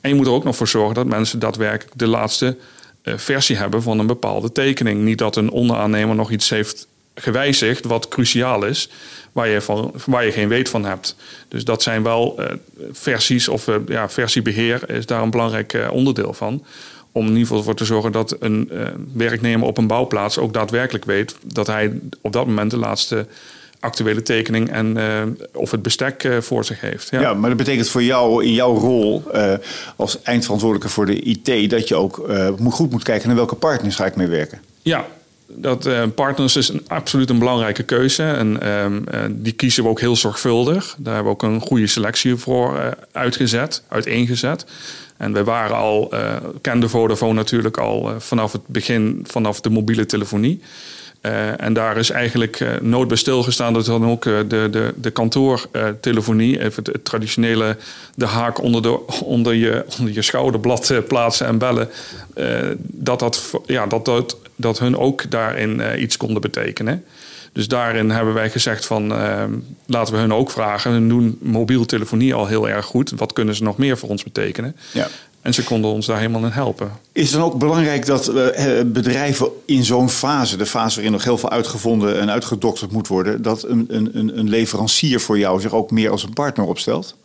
En 0.00 0.10
je 0.10 0.16
moet 0.16 0.26
er 0.26 0.32
ook 0.32 0.44
nog 0.44 0.56
voor 0.56 0.68
zorgen 0.68 0.94
dat 0.94 1.06
mensen 1.06 1.38
daadwerkelijk 1.38 1.98
de 1.98 2.06
laatste 2.06 2.56
versie 3.02 3.56
hebben 3.56 3.82
van 3.82 3.98
een 3.98 4.06
bepaalde 4.06 4.52
tekening. 4.52 5.02
Niet 5.02 5.18
dat 5.18 5.36
een 5.36 5.50
onderaannemer 5.50 6.14
nog 6.14 6.30
iets 6.30 6.48
heeft 6.48 6.86
gewijzigd 7.14 7.84
wat 7.84 8.08
cruciaal 8.08 8.64
is, 8.64 8.88
waar 9.32 9.48
je, 9.48 9.60
van, 9.60 9.92
waar 10.06 10.24
je 10.24 10.32
geen 10.32 10.48
weet 10.48 10.68
van 10.68 10.84
hebt. 10.84 11.16
Dus 11.48 11.64
dat 11.64 11.82
zijn 11.82 12.02
wel 12.02 12.36
uh, 12.38 12.46
versies 12.92 13.48
of 13.48 13.66
uh, 13.66 13.76
ja, 13.86 14.08
versiebeheer 14.08 14.90
is 14.90 15.06
daar 15.06 15.22
een 15.22 15.30
belangrijk 15.30 15.72
uh, 15.72 15.92
onderdeel 15.92 16.32
van. 16.32 16.64
Om 17.12 17.22
in 17.22 17.32
ieder 17.32 17.46
geval 17.46 17.62
voor 17.62 17.74
te 17.74 17.84
zorgen 17.84 18.12
dat 18.12 18.36
een 18.40 18.70
werknemer 19.12 19.66
op 19.66 19.78
een 19.78 19.86
bouwplaats 19.86 20.38
ook 20.38 20.52
daadwerkelijk 20.52 21.04
weet 21.04 21.36
dat 21.42 21.66
hij 21.66 21.92
op 22.20 22.32
dat 22.32 22.46
moment 22.46 22.70
de 22.70 22.76
laatste 22.76 23.26
actuele 23.80 24.22
tekening 24.22 24.70
en 24.70 24.96
of 25.52 25.70
het 25.70 25.82
bestek 25.82 26.28
voor 26.40 26.64
zich 26.64 26.80
heeft. 26.80 27.10
Ja. 27.10 27.20
ja. 27.20 27.34
maar 27.34 27.48
dat 27.48 27.58
betekent 27.58 27.88
voor 27.88 28.02
jou 28.02 28.44
in 28.44 28.52
jouw 28.52 28.74
rol 28.74 29.22
als 29.96 30.22
eindverantwoordelijke 30.22 30.92
voor 30.92 31.06
de 31.06 31.20
IT 31.20 31.70
dat 31.70 31.88
je 31.88 31.94
ook 31.94 32.28
goed 32.70 32.90
moet 32.90 33.02
kijken 33.02 33.26
naar 33.26 33.36
welke 33.36 33.54
partners 33.54 33.96
ga 33.96 34.06
ik 34.06 34.16
mee 34.16 34.26
werken. 34.26 34.60
Ja, 34.82 35.06
dat 35.46 35.86
uh, 35.86 36.02
partners 36.14 36.56
is 36.56 36.68
een, 36.68 36.84
absoluut 36.86 37.30
een 37.30 37.38
belangrijke 37.38 37.82
keuze. 37.82 38.22
En 38.22 38.68
um, 38.68 39.04
uh, 39.14 39.20
die 39.30 39.52
kiezen 39.52 39.82
we 39.82 39.88
ook 39.88 40.00
heel 40.00 40.16
zorgvuldig. 40.16 40.96
Daar 40.98 41.14
hebben 41.14 41.32
we 41.32 41.38
ook 41.38 41.50
een 41.52 41.60
goede 41.60 41.86
selectie 41.86 42.36
voor 42.36 42.76
uh, 42.76 42.86
uitgezet, 43.12 43.82
uiteengezet. 43.88 44.66
En 45.16 45.32
we 45.32 45.44
waren 45.44 45.76
al, 45.76 46.12
kende 46.60 46.88
Vodafone 46.88 47.32
natuurlijk 47.32 47.76
al 47.76 48.14
vanaf 48.18 48.52
het 48.52 48.66
begin, 48.66 49.24
vanaf 49.26 49.60
de 49.60 49.70
mobiele 49.70 50.06
telefonie. 50.06 50.60
Uh, 51.26 51.60
en 51.60 51.72
daar 51.72 51.96
is 51.96 52.10
eigenlijk 52.10 52.60
uh, 52.60 52.68
nooit 52.80 53.08
bij 53.08 53.16
stilgestaan 53.16 53.72
dat 53.72 53.84
dan 53.84 54.06
ook 54.06 54.24
uh, 54.24 54.38
de, 54.48 54.92
de, 54.96 55.10
kantoortelefonie, 55.10 56.60
even 56.60 56.82
het 56.92 57.04
traditionele, 57.04 57.76
de 58.14 58.26
haak 58.26 58.62
onder, 58.62 58.82
de, 58.82 59.06
onder, 59.20 59.54
je, 59.54 59.84
onder 59.98 60.14
je 60.14 60.22
schouderblad 60.22 60.92
plaatsen 61.08 61.46
en 61.46 61.58
bellen, 61.58 61.88
dat, 62.78 63.18
dat, 63.18 63.50
ja, 63.66 63.86
dat, 63.86 64.04
dat, 64.04 64.36
dat 64.56 64.78
hun 64.78 64.96
ook 64.96 65.30
daarin 65.30 65.82
iets 66.02 66.16
konden 66.16 66.40
betekenen. 66.40 67.04
Dus 67.52 67.68
daarin 67.68 68.10
hebben 68.10 68.34
wij 68.34 68.50
gezegd 68.50 68.86
van 68.86 69.06
laten 69.86 70.14
we 70.14 70.20
hun 70.20 70.32
ook 70.32 70.50
vragen. 70.50 70.90
Hun 70.90 71.08
doen 71.08 71.38
mobiel 71.40 71.84
telefonie 71.84 72.34
al 72.34 72.46
heel 72.46 72.68
erg 72.68 72.84
goed. 72.84 73.10
Wat 73.16 73.32
kunnen 73.32 73.54
ze 73.54 73.62
nog 73.62 73.78
meer 73.78 73.98
voor 73.98 74.08
ons 74.08 74.22
betekenen? 74.22 74.76
Ja. 74.92 75.08
En 75.44 75.54
ze 75.54 75.64
konden 75.64 75.90
ons 75.90 76.06
daar 76.06 76.18
helemaal 76.18 76.44
in 76.44 76.50
helpen. 76.50 76.92
Is 77.12 77.30
het 77.30 77.40
dan 77.40 77.42
ook 77.42 77.58
belangrijk 77.58 78.06
dat 78.06 78.28
uh, 78.28 78.80
bedrijven 78.86 79.48
in 79.64 79.84
zo'n 79.84 80.10
fase, 80.10 80.56
de 80.56 80.66
fase 80.66 80.94
waarin 80.94 81.12
nog 81.12 81.24
heel 81.24 81.38
veel 81.38 81.50
uitgevonden 81.50 82.20
en 82.20 82.30
uitgedokterd 82.30 82.92
moet 82.92 83.08
worden, 83.08 83.42
dat 83.42 83.62
een, 83.62 83.84
een, 83.88 84.38
een 84.38 84.48
leverancier 84.48 85.20
voor 85.20 85.38
jou 85.38 85.60
zich 85.60 85.72
ook 85.72 85.90
meer 85.90 86.10
als 86.10 86.22
een 86.22 86.32
partner 86.32 86.66
opstelt? 86.66 87.16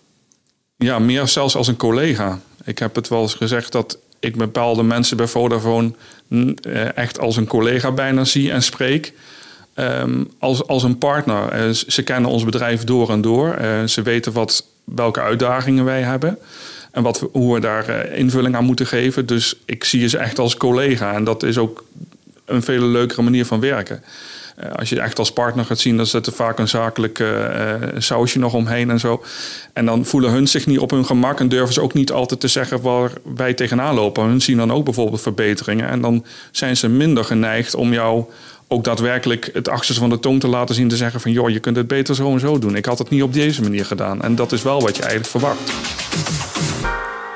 Ja, 0.75 0.99
meer 0.99 1.27
zelfs 1.27 1.55
als 1.55 1.67
een 1.67 1.77
collega. 1.77 2.39
Ik 2.63 2.79
heb 2.79 2.95
het 2.95 3.07
wel 3.07 3.21
eens 3.21 3.33
gezegd 3.33 3.71
dat 3.71 3.97
ik 4.19 4.35
bepaalde 4.35 4.83
mensen 4.83 5.17
bij 5.17 5.27
Vodafone 5.27 5.91
uh, 6.29 6.97
echt 6.97 7.19
als 7.19 7.35
een 7.35 7.47
collega 7.47 7.91
bijna 7.91 8.25
zie 8.25 8.51
en 8.51 8.63
spreek. 8.63 9.13
Um, 9.75 10.31
als, 10.39 10.67
als 10.67 10.83
een 10.83 10.97
partner. 10.97 11.73
ze 11.73 12.03
kennen 12.03 12.29
ons 12.29 12.43
bedrijf 12.43 12.83
door 12.83 13.09
en 13.09 13.21
door. 13.21 13.57
ze 13.85 14.01
weten 14.01 14.31
wat, 14.31 14.65
welke 14.83 15.21
uitdagingen 15.21 15.85
wij 15.85 16.01
hebben. 16.01 16.37
En 16.91 17.03
wat 17.03 17.27
hoe 17.31 17.53
we 17.53 17.59
daar 17.59 17.89
eh, 17.89 18.19
invulling 18.19 18.55
aan 18.55 18.65
moeten 18.65 18.87
geven. 18.87 19.25
Dus 19.25 19.55
ik 19.65 19.83
zie 19.83 20.07
ze 20.07 20.17
echt 20.17 20.39
als 20.39 20.57
collega. 20.57 21.13
En 21.13 21.23
dat 21.23 21.43
is 21.43 21.57
ook 21.57 21.83
een 22.45 22.61
veel 22.61 22.81
leukere 22.81 23.21
manier 23.21 23.45
van 23.45 23.59
werken. 23.59 24.03
Uh, 24.63 24.71
als 24.71 24.89
je 24.89 24.99
echt 24.99 25.19
als 25.19 25.31
partner 25.31 25.65
gaat 25.65 25.79
zien, 25.79 25.97
dan 25.97 26.05
zit 26.05 26.25
er 26.25 26.33
vaak 26.33 26.59
een 26.59 26.67
zakelijk 26.67 27.19
uh, 27.19 27.73
sausje 27.97 28.39
nog 28.39 28.53
omheen 28.53 28.89
en 28.89 28.99
zo. 28.99 29.23
En 29.73 29.85
dan 29.85 30.05
voelen 30.05 30.31
hun 30.31 30.47
zich 30.47 30.65
niet 30.65 30.79
op 30.79 30.89
hun 30.89 31.05
gemak 31.05 31.39
en 31.39 31.49
durven 31.49 31.73
ze 31.73 31.81
ook 31.81 31.93
niet 31.93 32.11
altijd 32.11 32.39
te 32.39 32.47
zeggen 32.47 32.81
waar 32.81 33.11
wij 33.35 33.53
tegenaan 33.53 33.95
lopen. 33.95 34.23
Hun 34.23 34.41
zien 34.41 34.57
dan 34.57 34.71
ook 34.71 34.85
bijvoorbeeld 34.85 35.21
verbeteringen. 35.21 35.89
En 35.89 36.01
dan 36.01 36.25
zijn 36.51 36.77
ze 36.77 36.89
minder 36.89 37.23
geneigd 37.25 37.75
om 37.75 37.93
jou 37.93 38.25
ook 38.71 38.83
daadwerkelijk 38.83 39.49
het 39.53 39.69
achterste 39.69 40.01
van 40.01 40.09
de 40.09 40.19
tong 40.19 40.39
te 40.39 40.47
laten 40.47 40.75
zien. 40.75 40.87
Te 40.87 40.97
zeggen 40.97 41.21
van 41.21 41.31
joh, 41.31 41.49
je 41.49 41.59
kunt 41.59 41.75
het 41.75 41.87
beter 41.87 42.15
zo 42.15 42.31
en 42.31 42.39
zo 42.39 42.59
doen. 42.59 42.75
Ik 42.75 42.85
had 42.85 42.97
het 42.97 43.09
niet 43.09 43.23
op 43.23 43.33
deze 43.33 43.61
manier 43.61 43.85
gedaan. 43.85 44.21
En 44.21 44.35
dat 44.35 44.51
is 44.51 44.61
wel 44.61 44.81
wat 44.81 44.95
je 44.95 45.01
eigenlijk 45.01 45.31
verwacht. 45.31 45.71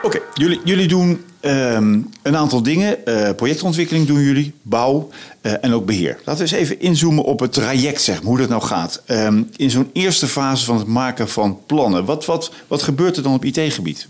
Oké, 0.04 0.20
jullie, 0.34 0.60
jullie 0.64 0.88
doen 0.88 1.24
ehm, 1.40 2.00
een 2.22 2.38
aantal 2.38 2.64
dingen. 2.64 2.98
Uh, 3.06 3.30
projectontwikkeling 3.36 4.08
doen 4.08 4.20
jullie, 4.20 4.54
bouw 4.62 5.10
uh, 5.42 5.54
en 5.62 5.74
ook 5.74 5.86
beheer. 5.86 6.18
Laten 6.26 6.46
we 6.46 6.52
eens 6.52 6.62
even 6.62 6.80
inzoomen 6.80 7.24
op 7.24 7.40
het 7.40 7.54
traject, 7.54 8.02
zeg 8.02 8.16
maar, 8.16 8.26
hoe 8.26 8.38
dat 8.38 8.50
nou 8.50 8.62
gaat. 8.62 9.04
Um, 9.08 9.50
in 9.56 9.70
zo'n 9.70 9.90
eerste 9.94 10.28
fase 10.28 10.66
van 10.66 10.78
het 10.78 10.88
maken 10.88 11.30
van 11.30 11.60
plannen, 11.66 12.06
wat, 12.06 12.26
wat, 12.26 12.52
wat 12.68 12.82
gebeurt 12.82 13.18
er 13.18 13.24
dan 13.24 13.34
op 13.34 13.46
IT-gebied? 13.46 14.08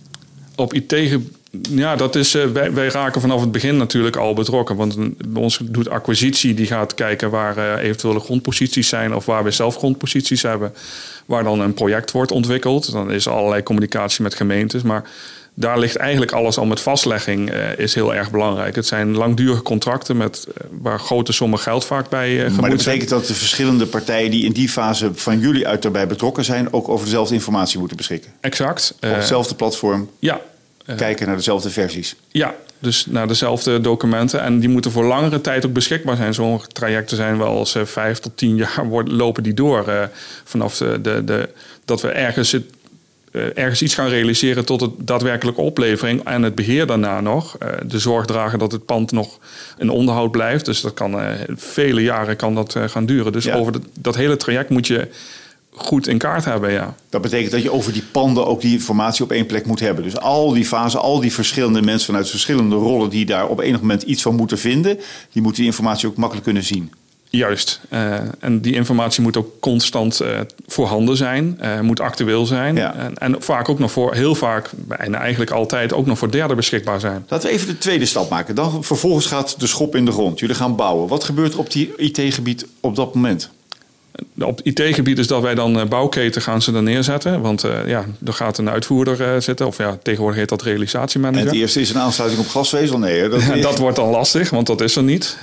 Op 0.55 0.73
IT-gebied 0.73 1.41
ja, 1.61 1.95
dat 1.95 2.15
is, 2.15 2.35
uh, 2.35 2.45
wij, 2.45 2.73
wij, 2.73 2.87
raken 2.87 3.21
vanaf 3.21 3.41
het 3.41 3.51
begin 3.51 3.77
natuurlijk 3.77 4.15
al 4.15 4.33
betrokken. 4.33 4.75
Want 4.75 4.95
bij 5.27 5.41
ons 5.41 5.59
doet 5.63 5.89
acquisitie, 5.89 6.53
die 6.53 6.65
gaat 6.65 6.93
kijken 6.93 7.29
waar 7.29 7.57
uh, 7.57 7.83
eventuele 7.83 8.19
grondposities 8.19 8.87
zijn 8.87 9.15
of 9.15 9.25
waar 9.25 9.43
we 9.43 9.51
zelf 9.51 9.77
grondposities 9.77 10.41
hebben. 10.41 10.73
Waar 11.25 11.43
dan 11.43 11.59
een 11.59 11.73
project 11.73 12.11
wordt 12.11 12.31
ontwikkeld. 12.31 12.91
Dan 12.91 13.11
is 13.11 13.25
er 13.25 13.31
allerlei 13.31 13.63
communicatie 13.63 14.23
met 14.23 14.35
gemeentes. 14.35 14.81
Maar 14.81 15.03
daar 15.53 15.79
ligt 15.79 15.95
eigenlijk 15.95 16.31
alles 16.31 16.57
al 16.57 16.65
met 16.65 16.79
vastlegging, 16.79 17.53
uh, 17.53 17.77
is 17.77 17.93
heel 17.93 18.15
erg 18.15 18.31
belangrijk. 18.31 18.75
Het 18.75 18.87
zijn 18.87 19.15
langdurige 19.17 19.61
contracten 19.61 20.17
met, 20.17 20.47
waar 20.81 20.99
grote 20.99 21.33
sommen 21.33 21.59
geld 21.59 21.85
vaak 21.85 22.09
bij 22.09 22.31
uh, 22.31 22.57
Maar 22.57 22.69
dat 22.69 22.77
betekent 22.77 23.09
dat 23.09 23.27
de 23.27 23.33
verschillende 23.33 23.85
partijen 23.85 24.31
die 24.31 24.45
in 24.45 24.51
die 24.51 24.69
fase 24.69 25.11
van 25.13 25.39
jullie 25.39 25.67
uit 25.67 25.81
daarbij 25.81 26.07
betrokken 26.07 26.45
zijn, 26.45 26.73
ook 26.73 26.89
over 26.89 27.05
dezelfde 27.05 27.33
informatie 27.33 27.79
moeten 27.79 27.97
beschikken? 27.97 28.31
Exact. 28.39 28.93
Op 28.95 29.09
hetzelfde 29.09 29.55
platform? 29.55 30.09
Ja, 30.19 30.41
kijken 30.95 31.27
naar 31.27 31.35
dezelfde 31.35 31.69
versies. 31.69 32.15
Ja, 32.31 32.55
dus 32.79 33.05
naar 33.05 33.27
dezelfde 33.27 33.81
documenten. 33.81 34.41
En 34.41 34.59
die 34.59 34.69
moeten 34.69 34.91
voor 34.91 35.03
langere 35.03 35.41
tijd 35.41 35.65
ook 35.65 35.73
beschikbaar 35.73 36.15
zijn. 36.15 36.33
Sommige 36.33 36.67
trajecten 36.67 37.17
zijn 37.17 37.37
wel 37.37 37.59
eens 37.59 37.75
uh, 37.75 37.85
vijf 37.85 38.19
tot 38.19 38.37
tien 38.37 38.55
jaar 38.55 38.87
worden, 38.93 39.13
lopen 39.13 39.43
die 39.43 39.53
door. 39.53 39.85
Uh, 39.87 40.03
vanaf 40.43 40.77
de, 40.77 40.99
de, 41.01 41.23
de, 41.23 41.49
dat 41.85 42.01
we 42.01 42.07
ergens, 42.07 42.51
het, 42.51 42.63
ergens 43.53 43.81
iets 43.81 43.93
gaan 43.93 44.09
realiseren 44.09 44.65
tot 44.65 44.81
het 44.81 44.91
daadwerkelijke 44.97 45.61
oplevering. 45.61 46.23
En 46.23 46.41
het 46.41 46.55
beheer 46.55 46.85
daarna 46.85 47.21
nog. 47.21 47.57
de 47.85 47.99
zorg 47.99 48.25
dragen 48.25 48.59
dat 48.59 48.71
het 48.71 48.85
pand 48.85 49.11
nog 49.11 49.39
in 49.77 49.89
onderhoud 49.89 50.31
blijft. 50.31 50.65
Dus 50.65 50.81
dat 50.81 50.93
kan 50.93 51.21
vele 51.55 52.01
jaren 52.01 52.35
kan 52.35 52.55
dat, 52.55 52.75
gaan 52.85 53.05
duren. 53.05 53.31
Dus 53.31 53.43
ja. 53.43 53.55
over 53.55 53.71
de, 53.71 53.81
dat 53.99 54.15
hele 54.15 54.37
traject 54.37 54.69
moet 54.69 54.87
je 54.87 55.07
goed 55.75 56.07
in 56.07 56.17
kaart 56.17 56.45
hebben, 56.45 56.71
ja. 56.71 56.95
Dat 57.09 57.21
betekent 57.21 57.51
dat 57.51 57.61
je 57.61 57.71
over 57.71 57.93
die 57.93 58.03
panden 58.11 58.45
ook 58.45 58.61
die 58.61 58.73
informatie 58.73 59.23
op 59.23 59.31
één 59.31 59.45
plek 59.45 59.65
moet 59.65 59.79
hebben. 59.79 60.03
Dus 60.03 60.19
al 60.19 60.53
die 60.53 60.65
fasen, 60.65 61.01
al 61.01 61.19
die 61.19 61.33
verschillende 61.33 61.81
mensen 61.81 62.05
vanuit 62.05 62.29
verschillende 62.29 62.75
rollen 62.75 63.09
die 63.09 63.25
daar 63.25 63.47
op 63.47 63.59
enig 63.59 63.79
moment 63.79 64.01
iets 64.01 64.21
van 64.21 64.35
moeten 64.35 64.57
vinden, 64.57 64.99
die 65.31 65.41
moeten 65.41 65.61
die 65.61 65.71
informatie 65.71 66.07
ook 66.07 66.17
makkelijk 66.17 66.45
kunnen 66.45 66.63
zien. 66.63 66.91
Juist. 67.37 67.81
Uh, 67.89 68.13
en 68.39 68.61
die 68.61 68.73
informatie 68.73 69.23
moet 69.23 69.37
ook 69.37 69.59
constant 69.59 70.21
uh, 70.21 70.39
voorhanden 70.67 71.17
zijn, 71.17 71.59
uh, 71.61 71.79
moet 71.79 71.99
actueel 71.99 72.45
zijn. 72.45 72.75
Ja. 72.75 72.95
En, 72.95 73.17
en, 73.17 73.35
vaak 73.41 73.69
ook 73.69 73.79
nog 73.79 73.91
voor, 73.91 74.13
heel 74.13 74.35
vaak, 74.35 74.69
en 74.89 75.15
eigenlijk 75.15 75.51
altijd 75.51 75.93
ook 75.93 76.05
nog 76.05 76.17
voor 76.17 76.31
derden 76.31 76.55
beschikbaar 76.55 76.99
zijn. 76.99 77.25
Laten 77.27 77.49
we 77.49 77.55
even 77.55 77.67
de 77.67 77.77
tweede 77.77 78.05
stap 78.05 78.29
maken. 78.29 78.55
Dan 78.55 78.83
vervolgens 78.83 79.25
gaat 79.25 79.59
de 79.59 79.67
schop 79.67 79.95
in 79.95 80.05
de 80.05 80.11
grond. 80.11 80.39
Jullie 80.39 80.55
gaan 80.55 80.75
bouwen. 80.75 81.07
Wat 81.07 81.23
gebeurt 81.23 81.53
er 81.53 81.59
op 81.59 81.71
die 81.71 81.93
IT-gebied 81.95 82.65
op 82.79 82.95
dat 82.95 83.15
moment? 83.15 83.49
Op 84.39 84.59
IT-gebied 84.63 85.19
is 85.19 85.27
dat 85.27 85.41
wij 85.41 85.55
dan 85.55 85.77
uh, 85.77 85.85
bouwketen 85.85 86.41
gaan 86.41 86.61
ze 86.61 86.71
dan 86.71 86.83
neerzetten. 86.83 87.41
Want 87.41 87.65
uh, 87.65 87.87
ja, 87.87 88.05
er 88.25 88.33
gaat 88.33 88.57
een 88.57 88.69
uitvoerder 88.69 89.21
uh, 89.21 89.39
zitten. 89.39 89.67
Of 89.67 89.77
ja, 89.77 89.97
tegenwoordig 90.03 90.39
heet 90.39 90.49
dat 90.49 90.61
realisatiemanager. 90.61 91.41
En 91.41 91.47
het 91.47 91.55
eerste 91.55 91.81
is 91.81 91.89
een 91.89 92.01
aansluiting 92.01 92.41
op 92.41 92.49
gasvezel? 92.49 92.97
Nee, 92.97 93.27
dat, 93.29 93.41
is... 93.41 93.61
dat 93.61 93.77
wordt 93.77 93.95
dan 93.95 94.09
lastig, 94.09 94.49
want 94.49 94.67
dat 94.67 94.81
is 94.81 94.95
er 94.95 95.03
niet. 95.03 95.37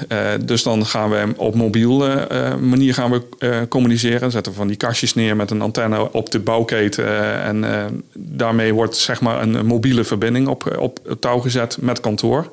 dus 0.45 0.63
dan 0.63 0.87
gaan 0.87 1.11
we 1.11 1.27
op 1.37 1.55
mobiele 1.55 2.29
manier 2.61 2.95
gaan 2.95 3.11
we 3.11 3.67
communiceren. 3.69 4.31
Zetten 4.31 4.53
we 4.53 4.59
van 4.59 4.67
die 4.67 4.77
kastjes 4.77 5.15
neer 5.15 5.37
met 5.37 5.51
een 5.51 5.63
antenne 5.63 6.13
op 6.13 6.31
de 6.31 6.39
bouwketen. 6.39 7.43
en 7.43 7.65
daarmee 8.15 8.75
wordt 8.75 8.97
zeg 8.97 9.21
maar 9.21 9.43
een 9.43 9.67
mobiele 9.67 10.05
verbinding 10.05 10.49
op, 10.49 10.77
op 10.79 11.17
touw 11.21 11.39
gezet 11.39 11.77
met 11.81 12.01
kantoor. 12.01 12.51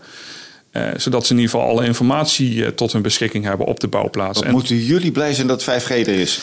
Uh, 0.77 0.83
zodat 0.97 1.25
ze 1.25 1.33
in 1.33 1.39
ieder 1.39 1.53
geval 1.53 1.69
alle 1.69 1.85
informatie 1.85 2.53
uh, 2.53 2.67
tot 2.67 2.91
hun 2.91 3.01
beschikking 3.01 3.43
hebben 3.43 3.65
op 3.65 3.79
de 3.79 3.87
bouwplaats. 3.87 4.41
En 4.41 4.51
moeten 4.51 4.77
jullie 4.77 5.11
blij 5.11 5.33
zijn 5.33 5.47
dat 5.47 5.63
5G 5.63 5.89
er 5.89 6.07
is? 6.07 6.39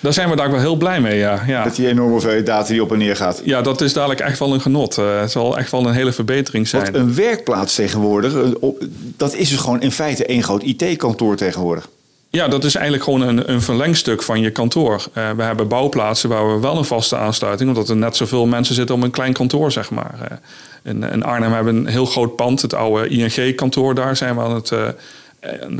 Daar 0.00 0.12
zijn 0.12 0.30
we 0.30 0.36
daar 0.36 0.50
wel 0.50 0.60
heel 0.60 0.76
blij 0.76 1.00
mee, 1.00 1.18
ja. 1.18 1.42
ja. 1.46 1.64
Dat 1.64 1.76
die 1.76 1.88
enorme 1.88 2.10
hoeveelheid 2.10 2.46
data 2.46 2.68
die 2.68 2.82
op 2.82 2.92
en 2.92 2.98
neer 2.98 3.16
gaat. 3.16 3.42
Ja, 3.44 3.62
dat 3.62 3.80
is 3.80 3.92
dadelijk 3.92 4.20
echt 4.20 4.38
wel 4.38 4.54
een 4.54 4.60
genot. 4.60 4.98
Uh, 4.98 5.20
het 5.20 5.30
zal 5.30 5.58
echt 5.58 5.70
wel 5.70 5.86
een 5.86 5.94
hele 5.94 6.12
verbetering 6.12 6.68
zijn. 6.68 6.82
Want 6.82 6.94
een 6.94 7.14
werkplaats 7.14 7.74
tegenwoordig, 7.74 8.54
dat 9.16 9.34
is 9.34 9.48
dus 9.48 9.58
gewoon 9.58 9.80
in 9.80 9.92
feite 9.92 10.26
één 10.26 10.42
groot 10.42 10.62
IT-kantoor 10.62 11.36
tegenwoordig. 11.36 11.88
Ja, 12.30 12.48
dat 12.48 12.64
is 12.64 12.74
eigenlijk 12.74 13.04
gewoon 13.04 13.20
een, 13.20 13.50
een 13.50 13.62
verlengstuk 13.62 14.22
van 14.22 14.40
je 14.40 14.50
kantoor. 14.50 15.04
Uh, 15.14 15.30
we 15.30 15.42
hebben 15.42 15.68
bouwplaatsen 15.68 16.28
waar 16.28 16.54
we 16.54 16.60
wel 16.60 16.76
een 16.76 16.84
vaste 16.84 17.16
aansluiting, 17.16 17.68
omdat 17.68 17.88
er 17.88 17.96
net 17.96 18.16
zoveel 18.16 18.46
mensen 18.46 18.74
zitten 18.74 18.94
om 18.94 19.02
een 19.02 19.10
klein 19.10 19.32
kantoor, 19.32 19.72
zeg 19.72 19.90
maar. 19.90 20.14
Uh, 20.22 20.36
in, 20.86 21.02
in, 21.02 21.22
Arnhem 21.22 21.52
hebben 21.52 21.76
een 21.76 21.86
heel 21.86 22.06
groot 22.06 22.36
pand, 22.36 22.62
het 22.62 22.74
oude 22.74 23.08
ING-kantoor. 23.08 23.94
Daar 23.94 24.16
zijn 24.16 24.34
we 24.34 24.40
aan 24.40 24.54
het, 24.54 24.70
uh, 24.70 24.88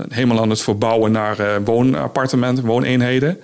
helemaal 0.08 0.40
aan 0.40 0.50
het 0.50 0.62
verbouwen 0.62 1.12
naar 1.12 1.64
woonappartementen, 1.64 2.64
wooneenheden. 2.64 3.40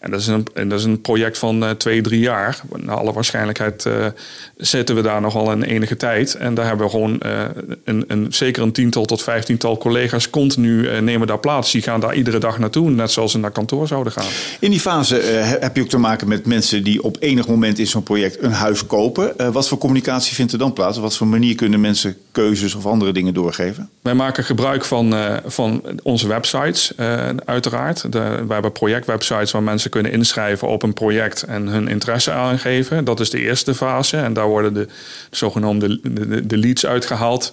En 0.00 0.10
dat 0.10 0.20
is 0.20 0.26
een, 0.26 0.46
en 0.54 0.68
dat 0.68 0.78
is 0.78 0.84
een 0.84 1.00
project 1.00 1.38
van 1.38 1.62
uh, 1.62 1.70
twee, 1.70 2.00
drie 2.00 2.20
jaar. 2.20 2.60
Naar 2.76 2.96
alle 2.96 3.12
waarschijnlijkheid 3.12 3.88
zitten 4.56 4.94
we 4.94 5.02
daar 5.02 5.20
nogal 5.20 5.52
een 5.52 5.62
enige 5.62 5.96
tijd. 5.96 6.34
En 6.34 6.54
daar 6.54 6.66
hebben 6.66 6.86
we 6.86 6.92
gewoon 6.92 7.20
een, 7.84 8.04
een, 8.08 8.26
zeker 8.30 8.62
een 8.62 8.72
tiental 8.72 9.04
tot 9.04 9.22
vijftiental 9.22 9.78
collega's 9.78 10.30
continu 10.30 11.00
nemen 11.00 11.26
daar 11.26 11.38
plaats. 11.38 11.72
Die 11.72 11.82
gaan 11.82 12.00
daar 12.00 12.14
iedere 12.14 12.38
dag 12.38 12.58
naartoe, 12.58 12.90
net 12.90 13.10
zoals 13.10 13.32
ze 13.32 13.38
naar 13.38 13.50
kantoor 13.50 13.86
zouden 13.86 14.12
gaan. 14.12 14.26
In 14.60 14.70
die 14.70 14.80
fase 14.80 15.14
heb 15.60 15.76
je 15.76 15.82
ook 15.82 15.88
te 15.88 15.98
maken 15.98 16.28
met 16.28 16.46
mensen 16.46 16.84
die 16.84 17.02
op 17.02 17.16
enig 17.20 17.48
moment 17.48 17.78
in 17.78 17.86
zo'n 17.86 18.02
project 18.02 18.42
een 18.42 18.52
huis 18.52 18.86
kopen. 18.86 19.52
wat 19.52 19.68
voor 19.68 19.78
communicatie 19.78 20.34
vindt 20.34 20.52
er 20.52 20.58
dan 20.58 20.72
plaats? 20.72 20.96
Op 20.96 21.02
wat 21.02 21.16
voor 21.16 21.26
manier 21.26 21.54
kunnen 21.54 21.80
mensen 21.80 22.16
keuzes 22.32 22.74
of 22.74 22.86
andere 22.86 23.12
dingen 23.12 23.34
doorgeven? 23.34 23.90
Wij 24.02 24.14
maken 24.14 24.44
gebruik 24.44 24.84
van, 24.84 25.14
van 25.46 25.65
onze 26.02 26.28
websites, 26.28 26.92
uiteraard. 27.44 28.12
De, 28.12 28.44
we 28.46 28.52
hebben 28.52 28.72
projectwebsites 28.72 29.50
waar 29.50 29.62
mensen 29.62 29.90
kunnen 29.90 30.12
inschrijven 30.12 30.68
op 30.68 30.82
een 30.82 30.94
project 30.94 31.42
en 31.42 31.66
hun 31.66 31.88
interesse 31.88 32.30
aangeven. 32.30 33.04
Dat 33.04 33.20
is 33.20 33.30
de 33.30 33.38
eerste 33.40 33.74
fase. 33.74 34.16
En 34.16 34.32
daar 34.32 34.48
worden 34.48 34.74
de, 34.74 34.86
zogenoemde 35.30 36.00
de, 36.02 36.46
de 36.46 36.56
leads 36.56 36.86
uitgehaald. 36.86 37.52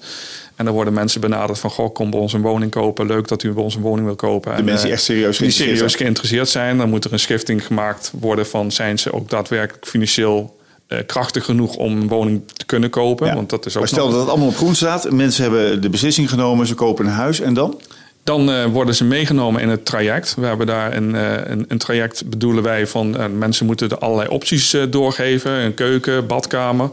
En 0.55 0.65
dan 0.65 0.73
worden 0.73 0.93
mensen 0.93 1.21
benaderd 1.21 1.59
van, 1.59 1.69
goh, 1.69 1.93
kom 1.93 2.09
bij 2.09 2.19
ons 2.19 2.33
een 2.33 2.41
woning 2.41 2.71
kopen. 2.71 3.05
Leuk 3.05 3.27
dat 3.27 3.43
u 3.43 3.51
bij 3.51 3.63
ons 3.63 3.75
een 3.75 3.81
woning 3.81 4.05
wil 4.05 4.15
kopen. 4.15 4.51
De 4.51 4.57
en, 4.57 4.65
mensen 4.65 4.85
die 4.85 4.93
echt 4.93 5.03
serieus 5.03 5.37
geïnteresseerd, 5.37 5.67
die 5.67 5.77
serieus 5.77 5.95
geïnteresseerd 5.95 6.49
zijn. 6.49 6.77
Dan 6.77 6.89
moet 6.89 7.05
er 7.05 7.13
een 7.13 7.19
schifting 7.19 7.65
gemaakt 7.65 8.11
worden 8.19 8.47
van, 8.47 8.71
zijn 8.71 8.99
ze 8.99 9.13
ook 9.13 9.29
daadwerkelijk 9.29 9.87
financieel 9.87 10.61
uh, 10.87 10.99
krachtig 11.05 11.45
genoeg 11.45 11.75
om 11.75 12.01
een 12.01 12.07
woning 12.07 12.41
te 12.53 12.65
kunnen 12.65 12.89
kopen? 12.89 13.27
Ja. 13.27 13.35
Want 13.35 13.49
dat 13.49 13.65
is 13.65 13.73
ook 13.73 13.79
maar 13.79 13.87
stel 13.87 14.09
dat 14.09 14.19
het 14.19 14.29
allemaal 14.29 14.47
op 14.47 14.55
groen 14.55 14.75
staat. 14.75 15.11
Mensen 15.11 15.43
hebben 15.43 15.81
de 15.81 15.89
beslissing 15.89 16.29
genomen, 16.29 16.67
ze 16.67 16.75
kopen 16.75 17.05
een 17.05 17.11
huis 17.11 17.39
en 17.39 17.53
dan? 17.53 17.79
Dan 18.23 18.49
uh, 18.49 18.65
worden 18.65 18.95
ze 18.95 19.03
meegenomen 19.03 19.61
in 19.61 19.69
het 19.69 19.85
traject. 19.85 20.35
We 20.35 20.45
hebben 20.45 20.67
daar 20.67 20.95
een, 20.95 21.09
uh, 21.09 21.33
een, 21.67 21.77
traject, 21.77 22.29
bedoelen 22.29 22.63
wij, 22.63 22.87
van 22.87 23.15
uh, 23.15 23.25
mensen 23.27 23.65
moeten 23.65 23.89
er 23.89 23.97
allerlei 23.97 24.29
opties 24.29 24.77
doorgeven. 24.89 25.51
Een 25.51 25.73
keuken, 25.73 26.27
badkamer. 26.27 26.89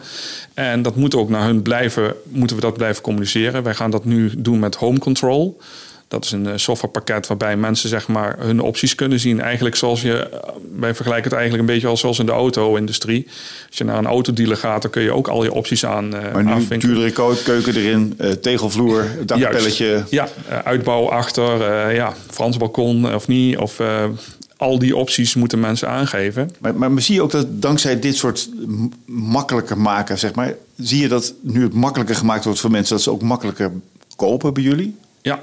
En 0.55 0.83
dat 0.83 0.97
moet 0.97 1.15
ook 1.15 1.29
naar 1.29 1.45
hun 1.45 1.63
blijven, 1.63 2.15
moeten 2.29 2.57
we 2.57 2.63
dat 2.63 2.77
blijven 2.77 3.03
communiceren. 3.03 3.63
Wij 3.63 3.75
gaan 3.75 3.91
dat 3.91 4.05
nu 4.05 4.33
doen 4.37 4.59
met 4.59 4.75
home 4.75 4.99
control. 4.99 5.61
Dat 6.11 6.25
is 6.25 6.33
een 6.33 6.47
eh, 6.47 6.53
softwarepakket 6.57 7.27
waarbij 7.27 7.57
mensen 7.57 7.89
zeg 7.89 8.09
maar, 8.09 8.37
hun 8.39 8.61
opties 8.61 8.95
kunnen 8.95 9.21
zien. 9.21 9.41
Eigenlijk 9.41 9.77
zoals 9.77 10.03
je, 10.03 10.19
eh, 10.19 10.49
wij 10.77 10.95
vergelijken 10.95 11.31
het 11.31 11.39
eigenlijk 11.39 11.69
een 11.69 11.75
beetje 11.75 11.89
als 11.89 12.01
zoals 12.01 12.19
in 12.19 12.27
de 12.27 12.33
auto-industrie. 12.33 13.27
Als 13.69 13.79
je 13.79 13.85
naar 13.85 13.99
een 13.99 14.07
autodealer 14.07 14.57
gaat, 14.57 14.83
dan 14.83 14.91
kun 14.91 15.03
je 15.03 15.13
ook 15.13 15.29
al 15.29 15.45
je 15.45 15.53
opties 15.53 15.87
aan 15.87 16.15
uh, 16.15 16.33
Maar 16.33 16.45
nu 16.45 16.79
duurdere 16.79 17.13
keuken 17.43 17.77
erin, 17.77 18.15
uh, 18.21 18.31
tegelvloer, 18.31 19.05
dakpelletje. 19.27 20.05
Ja, 20.09 20.29
uitbouw 20.65 21.09
achter, 21.09 21.89
uh, 21.89 21.95
ja, 21.97 22.15
Frans 22.31 22.57
balkon 22.57 23.15
of 23.15 23.29
niet. 23.29 23.59
Of 23.59 23.81
al 24.57 24.79
die 24.79 24.97
opties 24.97 25.35
moeten 25.35 25.61
mensen 25.61 25.89
aangeven. 25.89 26.51
Maar, 26.59 26.75
maar 26.75 27.03
zie 27.03 27.15
je 27.15 27.23
ook 27.23 27.31
dat 27.31 27.63
dankzij 27.63 27.99
dit 28.01 28.17
soort 28.17 28.49
makkelijker 29.07 29.79
maken, 29.79 30.19
zeg 30.19 30.35
maar, 30.35 30.55
zie 30.77 31.03
je 31.03 31.09
dat 31.09 31.35
nu 31.41 31.63
het 31.63 31.75
makkelijker 31.75 32.17
gemaakt 32.17 32.45
wordt 32.45 32.61
voor 32.61 32.71
mensen, 32.71 32.95
dat 32.95 33.05
ze 33.05 33.11
ook 33.11 33.23
makkelijker 33.23 33.73
kopen 34.17 34.55
bij 34.55 34.63
jullie? 34.63 34.97
Ja, 35.23 35.41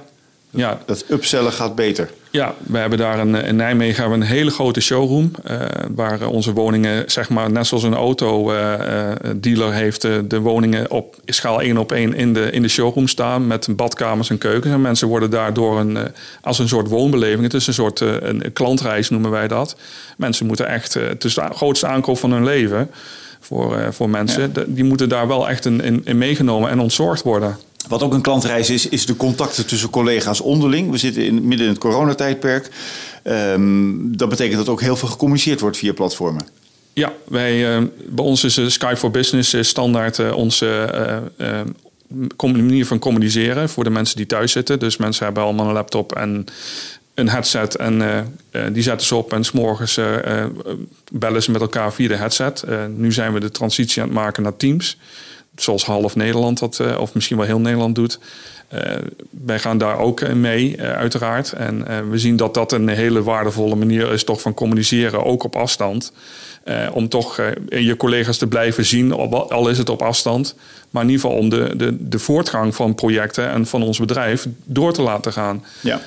ja. 0.50 0.80
Dat 0.86 1.06
upsellen 1.10 1.52
gaat 1.52 1.76
beter. 1.76 2.10
Ja, 2.32 2.56
we 2.60 2.78
hebben 2.78 2.98
daar 2.98 3.20
een, 3.20 3.36
in 3.36 3.56
Nijmegen 3.56 4.02
hebben 4.02 4.20
we 4.20 4.26
een 4.26 4.32
hele 4.32 4.52
grote 4.52 4.82
showroom. 4.82 5.32
Uh, 5.52 5.60
waar 5.96 6.28
onze 6.28 6.54
woningen, 6.54 7.04
zeg 7.12 7.30
maar, 7.30 7.52
net 7.52 7.68
zoals 7.68 7.84
een 7.84 7.94
autodealer 7.94 9.68
uh, 9.70 9.70
heeft 9.70 10.02
de 10.02 10.40
woningen 10.40 10.92
op 10.92 11.16
schaal 11.26 11.62
1 11.62 11.78
op 11.78 11.92
1 11.92 12.14
in 12.14 12.34
de, 12.34 12.52
in 12.52 12.62
de 12.62 12.68
showroom 12.68 13.08
staan. 13.08 13.48
Met 13.48 13.68
badkamers 13.76 14.30
en 14.30 14.38
keukens. 14.38 14.74
En 14.74 14.82
mensen 14.82 15.08
worden 15.08 15.30
daardoor 15.30 15.80
een, 15.80 15.98
als 16.42 16.60
een 16.60 16.68
soort 16.68 16.88
woonbeleving. 16.88 17.44
Het 17.44 17.54
is 17.54 17.68
een 17.68 17.74
soort 17.74 18.00
een 18.00 18.54
klantreis 18.54 19.10
noemen 19.10 19.32
wij 19.32 19.48
dat. 19.48 19.76
Mensen 20.18 20.46
moeten 20.46 20.68
echt, 20.68 20.94
het 20.94 21.24
is 21.24 21.34
de 21.34 21.42
grootste 21.54 21.88
aankoop 21.88 22.18
van 22.18 22.32
hun 22.32 22.44
leven 22.44 22.90
voor, 23.40 23.94
voor 23.94 24.10
mensen. 24.10 24.52
Ja. 24.54 24.64
Die 24.68 24.84
moeten 24.84 25.10
daar 25.10 25.28
wel 25.28 25.50
echt 25.50 25.66
in, 25.66 25.82
in, 25.82 26.02
in 26.06 26.18
meegenomen 26.18 26.70
en 26.70 26.80
ontzorgd 26.80 27.24
worden. 27.24 27.58
Wat 27.88 28.04
ook 28.04 28.14
een 28.14 28.22
klantreis 28.22 28.70
is, 28.70 28.90
is 28.90 29.06
de 29.06 29.16
contacten 29.16 29.66
tussen 29.66 29.90
collega's 29.90 30.42
onderling. 30.42 30.92
We 30.92 30.98
zitten 30.98 31.26
in, 31.26 31.48
midden 31.48 31.66
in 31.66 31.72
het 31.72 31.82
coronatijdperk. 31.82 32.70
Um, 33.24 34.18
dat 34.18 34.30
betekent 34.30 34.58
dat 34.58 34.70
ook 34.70 34.82
heel 34.82 34.96
veel 34.96 35.08
gecommuniceerd 35.08 35.60
wordt 35.60 35.78
via 35.78 35.94
platformen. 35.94 36.48
Ja, 36.94 37.14
wij, 37.28 37.78
uh, 37.78 37.88
bij 38.08 38.26
ons 38.26 38.44
is 38.44 38.58
uh, 38.58 38.68
Skype 38.68 38.98
for 38.98 39.12
Business 39.12 39.68
standaard 39.68 40.32
onze 40.32 40.90
manier 42.40 42.86
van 42.86 43.00
communiceren 43.00 43.70
voor 43.70 43.84
de 43.84 43.90
mensen 43.90 44.18
die 44.18 44.26
thuis 44.26 44.52
zitten. 44.52 44.80
Dus 44.80 44.98
mensen 44.98 45.26
hebben 45.26 45.44
allemaal 45.44 45.68
een 45.68 45.74
laptop 45.74 46.16
en 46.16 46.46
een 47.14 47.30
headset 47.30 47.76
en 47.76 48.02
die 48.74 48.84
zetten 48.84 49.08
ze 49.08 49.16
op 49.16 49.34
en 49.34 49.44
s'morgens 49.44 50.00
bellen 51.12 51.44
ze 51.44 51.52
met 51.52 51.62
elkaar 51.62 51.94
via 51.94 52.08
de 52.08 52.16
headset. 52.16 52.64
nu 52.96 53.12
zijn 53.12 53.34
we 53.34 53.40
de 53.40 53.52
transitie 53.52 54.02
aan 54.02 54.08
het 54.08 54.18
maken 54.18 54.44
naar 54.44 54.58
Teams 54.58 54.98
zoals 55.62 55.86
half 55.86 56.16
Nederland 56.16 56.60
dat, 56.60 56.80
uh, 56.82 57.00
of 57.00 57.14
misschien 57.14 57.38
wel 57.38 57.46
heel 57.46 57.60
Nederland 57.60 57.96
doet. 57.96 58.20
Uh, 58.74 58.82
wij 59.30 59.60
gaan 59.60 59.78
daar 59.78 60.00
ook 60.00 60.34
mee, 60.34 60.78
uh, 60.78 60.92
uiteraard. 60.92 61.52
En 61.52 62.10
we 62.10 62.18
zien 62.18 62.36
dat 62.36 62.54
dat 62.54 62.72
een 62.72 62.88
hele 62.88 63.24
waardevolle 63.24 63.76
manier 63.76 64.12
is 64.12 64.24
toch 64.24 64.42
van 64.42 64.54
communiceren, 64.54 65.26
ook 65.26 65.44
op 65.44 65.56
afstand. 65.56 66.12
om 66.94 67.10
toch 67.10 67.42
je 67.70 67.96
collega's 67.98 68.38
te 68.38 68.48
blijven 68.48 68.86
zien, 68.86 69.12
al 69.14 69.70
is 69.70 69.78
het 69.78 69.90
op 69.90 70.02
afstand. 70.02 70.56
Maar 70.90 71.04
in 71.04 71.10
ieder 71.10 71.26
geval 71.26 71.40
om 71.40 71.50
de, 71.50 71.74
de, 71.76 71.96
de 72.00 72.20
voortgang 72.20 72.76
van 72.76 72.96
projecten 72.96 73.50
en 73.50 73.66
van 73.66 73.84
ons 73.84 74.00
bedrijf 74.00 74.48
door 74.64 74.94
te 74.94 75.02
laten 75.02 75.34
gaan. 75.34 75.64
Ja. 75.82 76.02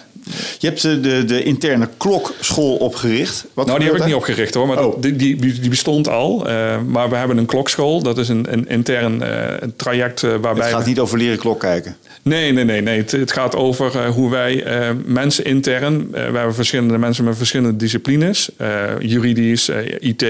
Je 0.58 0.66
hebt 0.66 0.82
de, 0.82 1.25
de 1.25 1.42
interne 1.42 1.88
klokschool 1.96 2.76
opgericht. 2.76 3.46
Wat 3.54 3.66
nou, 3.66 3.78
die 3.78 3.88
heb 3.88 3.96
ik 3.96 4.04
niet 4.04 4.14
opgericht 4.14 4.54
hoor, 4.54 4.66
maar 4.66 4.84
oh. 4.84 5.00
die, 5.00 5.16
die, 5.16 5.37
die, 5.37 5.68
bestond 5.68 6.08
al. 6.08 6.49
Uh, 6.49 6.80
maar 6.87 7.10
we 7.10 7.16
hebben 7.16 7.38
een 7.38 7.46
klokschool. 7.46 8.02
Dat 8.02 8.18
is 8.18 8.28
een, 8.28 8.46
een 8.52 8.68
intern 8.68 9.22
uh, 9.22 9.28
traject 9.76 10.22
uh, 10.22 10.30
waarbij... 10.40 10.66
Het 10.66 10.75
gaat 10.75 10.87
niet 10.87 10.99
over 10.99 11.18
leren 11.18 11.38
klok 11.38 11.60
kijken? 11.60 11.96
Nee, 12.22 12.52
nee, 12.52 12.64
nee. 12.64 12.80
nee. 12.80 12.99
Het, 12.99 13.10
het 13.10 13.32
gaat 13.32 13.56
over 13.56 14.06
hoe 14.06 14.30
wij 14.30 14.64
mensen 15.04 15.44
intern... 15.44 16.10
we 16.10 16.18
hebben 16.18 16.54
verschillende 16.54 16.99
mensen 16.99 17.25
met 17.25 17.37
verschillende 17.37 17.76
disciplines. 17.76 18.50
juridisch, 18.99 19.68
IT, 19.99 20.25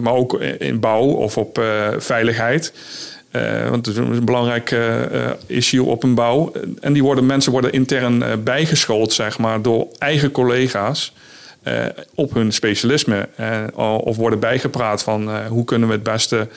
maar 0.00 0.12
ook 0.12 0.40
in 0.58 0.80
bouw 0.80 1.04
of 1.04 1.36
op 1.36 1.62
veiligheid... 1.98 2.72
Uh, 3.38 3.68
want 3.68 3.86
het 3.86 3.96
is 3.96 4.02
een 4.02 4.24
belangrijk 4.24 4.70
uh, 4.70 5.04
issue 5.46 5.84
op 5.84 6.02
een 6.02 6.14
bouw. 6.14 6.52
En 6.80 6.92
die 6.92 7.02
worden, 7.02 7.26
mensen 7.26 7.52
worden 7.52 7.72
intern 7.72 8.42
bijgeschoold, 8.44 9.12
zeg 9.12 9.38
maar, 9.38 9.62
door 9.62 9.86
eigen 9.98 10.30
collega's 10.30 11.12
op 12.14 12.34
hun 12.34 12.52
specialisme. 12.52 13.28
of 13.74 14.16
worden 14.16 14.40
bijgepraat 14.40 15.02
van 15.02 15.46
hoe 15.46 15.64
kunnen 15.64 15.88
we 15.88 15.94
het 15.94 16.02
beste 16.02 16.48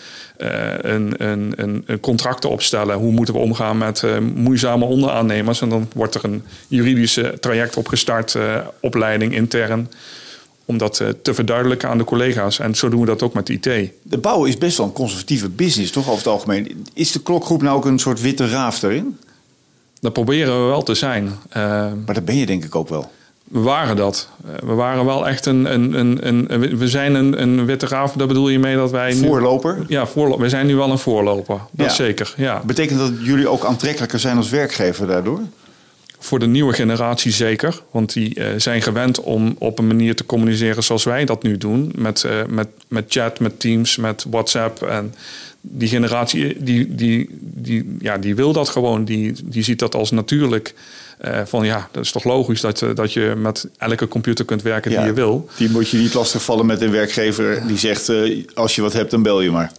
een, 0.82 1.14
een, 1.18 1.54
een 1.86 2.00
contract 2.00 2.46
opstellen. 2.46 2.98
Hoe 2.98 3.12
moeten 3.12 3.34
we 3.34 3.40
omgaan 3.40 3.78
met 3.78 4.04
moeizame 4.36 4.86
onderaannemers. 4.86 5.62
En 5.62 5.70
dan 5.70 5.90
wordt 5.96 6.16
er 6.16 6.24
een 6.24 6.44
juridische 6.68 7.38
traject 7.40 7.78
opgestart, 7.78 8.38
opleiding 8.80 9.34
intern 9.34 9.90
om 10.72 10.78
dat 10.78 11.00
eh, 11.00 11.08
te 11.22 11.34
verduidelijken 11.34 11.90
aan 11.90 11.98
de 11.98 12.04
collega's. 12.04 12.60
En 12.60 12.76
zo 12.76 12.90
doen 12.90 13.00
we 13.00 13.06
dat 13.06 13.22
ook 13.22 13.34
met 13.34 13.50
IT. 13.50 13.64
De 14.02 14.18
bouw 14.22 14.46
is 14.46 14.58
best 14.58 14.78
wel 14.78 14.86
een 14.86 14.92
conservatieve 14.94 15.50
business, 15.50 15.92
toch 15.92 16.06
over 16.06 16.18
het 16.18 16.28
algemeen. 16.28 16.86
Is 16.94 17.12
de 17.12 17.22
klokgroep 17.22 17.62
nou 17.62 17.78
ook 17.78 17.86
een 17.86 18.00
soort 18.00 18.22
witte 18.22 18.50
raaf 18.50 18.80
daarin? 18.80 19.18
Dat 20.00 20.14
proberen 20.14 20.62
we 20.62 20.68
wel 20.68 20.84
te 20.84 20.94
zijn. 20.94 21.26
Uh, 21.26 21.34
maar 22.06 22.14
dat 22.14 22.26
ben 22.26 22.36
je 22.36 22.46
denk 22.46 22.64
ik 22.64 22.76
ook 22.76 22.90
wel. 22.90 23.12
We 23.44 23.60
waren 23.60 23.96
dat. 23.96 24.30
Eh, 24.46 24.68
we 24.68 24.74
waren 24.74 25.06
wel 25.06 25.28
echt 25.28 25.46
een. 25.46 25.74
een, 25.74 26.00
een, 26.00 26.28
een 26.28 26.78
we 26.78 26.88
zijn 26.88 27.16
een, 27.16 27.42
een 27.42 27.66
witte 27.66 27.88
raaf. 27.88 28.14
Daar 28.14 28.28
bedoel 28.28 28.50
je 28.50 28.60
mee 28.60 28.76
dat 28.76 28.92
wij. 28.92 29.14
Voorloper? 29.14 29.86
Ja, 29.88 30.08
voorloper. 30.08 30.44
we 30.44 30.50
zijn 30.50 30.66
nu 30.66 30.76
wel 30.76 30.92
een 30.92 30.98
voorloper. 30.98 31.60
Dat 31.72 31.86
ja. 31.86 31.94
zeker. 31.94 32.34
Ja. 32.38 32.62
Betekent 32.66 33.00
dat 33.00 33.12
jullie 33.22 33.48
ook 33.48 33.66
aantrekkelijker 33.66 34.20
zijn 34.20 34.38
als 34.38 34.50
werkgever 34.50 35.08
daardoor? 35.08 35.40
Voor 36.24 36.40
de 36.40 36.48
nieuwe 36.48 36.74
generatie 36.74 37.32
zeker. 37.32 37.82
Want 37.92 38.14
die 38.14 38.40
uh, 38.40 38.48
zijn 38.58 38.82
gewend 38.82 39.22
om 39.22 39.56
op 39.60 39.80
een 39.80 39.88
manier 39.88 40.16
te 40.16 40.26
communiceren 40.26 40.84
zoals 40.84 41.04
wij 41.04 41.26
dat 41.26 41.44
nu 41.44 41.58
doen. 41.58 41.92
Met, 41.96 42.24
uh, 42.24 42.32
met, 42.50 42.68
met 42.88 43.06
chat, 43.08 43.40
met 43.40 43.60
Teams, 43.60 43.98
met 43.98 44.26
WhatsApp. 44.30 44.82
En 44.82 45.14
die 45.62 45.88
generatie 45.88 46.64
die, 46.64 46.96
die, 46.96 47.30
die, 47.40 47.96
ja, 48.00 48.18
die 48.18 48.36
wil 48.36 48.54
dat 48.54 48.70
gewoon. 48.70 49.06
Die, 49.06 49.34
die 49.44 49.64
ziet 49.64 49.80
dat 49.80 49.96
als 49.96 50.12
natuurlijk. 50.12 50.74
Uh, 51.26 51.42
van 51.46 51.66
ja, 51.66 51.90
dat 51.92 52.04
is 52.04 52.12
toch 52.12 52.24
logisch 52.24 52.62
dat, 52.62 52.86
dat 52.94 53.14
je 53.14 53.34
met 53.38 53.68
elke 53.78 54.08
computer 54.08 54.46
kunt 54.46 54.62
werken 54.62 54.92
ja, 54.92 54.98
die 54.98 55.06
je 55.06 55.14
wil. 55.14 55.50
Die 55.58 55.70
moet 55.70 55.90
je 55.90 55.98
niet 55.98 56.14
lastigvallen 56.14 56.66
met 56.66 56.82
een 56.82 56.92
werkgever 56.92 57.68
die 57.68 57.78
zegt: 57.78 58.12
als 58.54 58.76
je 58.76 58.82
wat 58.82 58.94
hebt, 58.94 59.12
dan 59.12 59.24
bel 59.24 59.42
je 59.42 59.52
maar. 59.52 59.72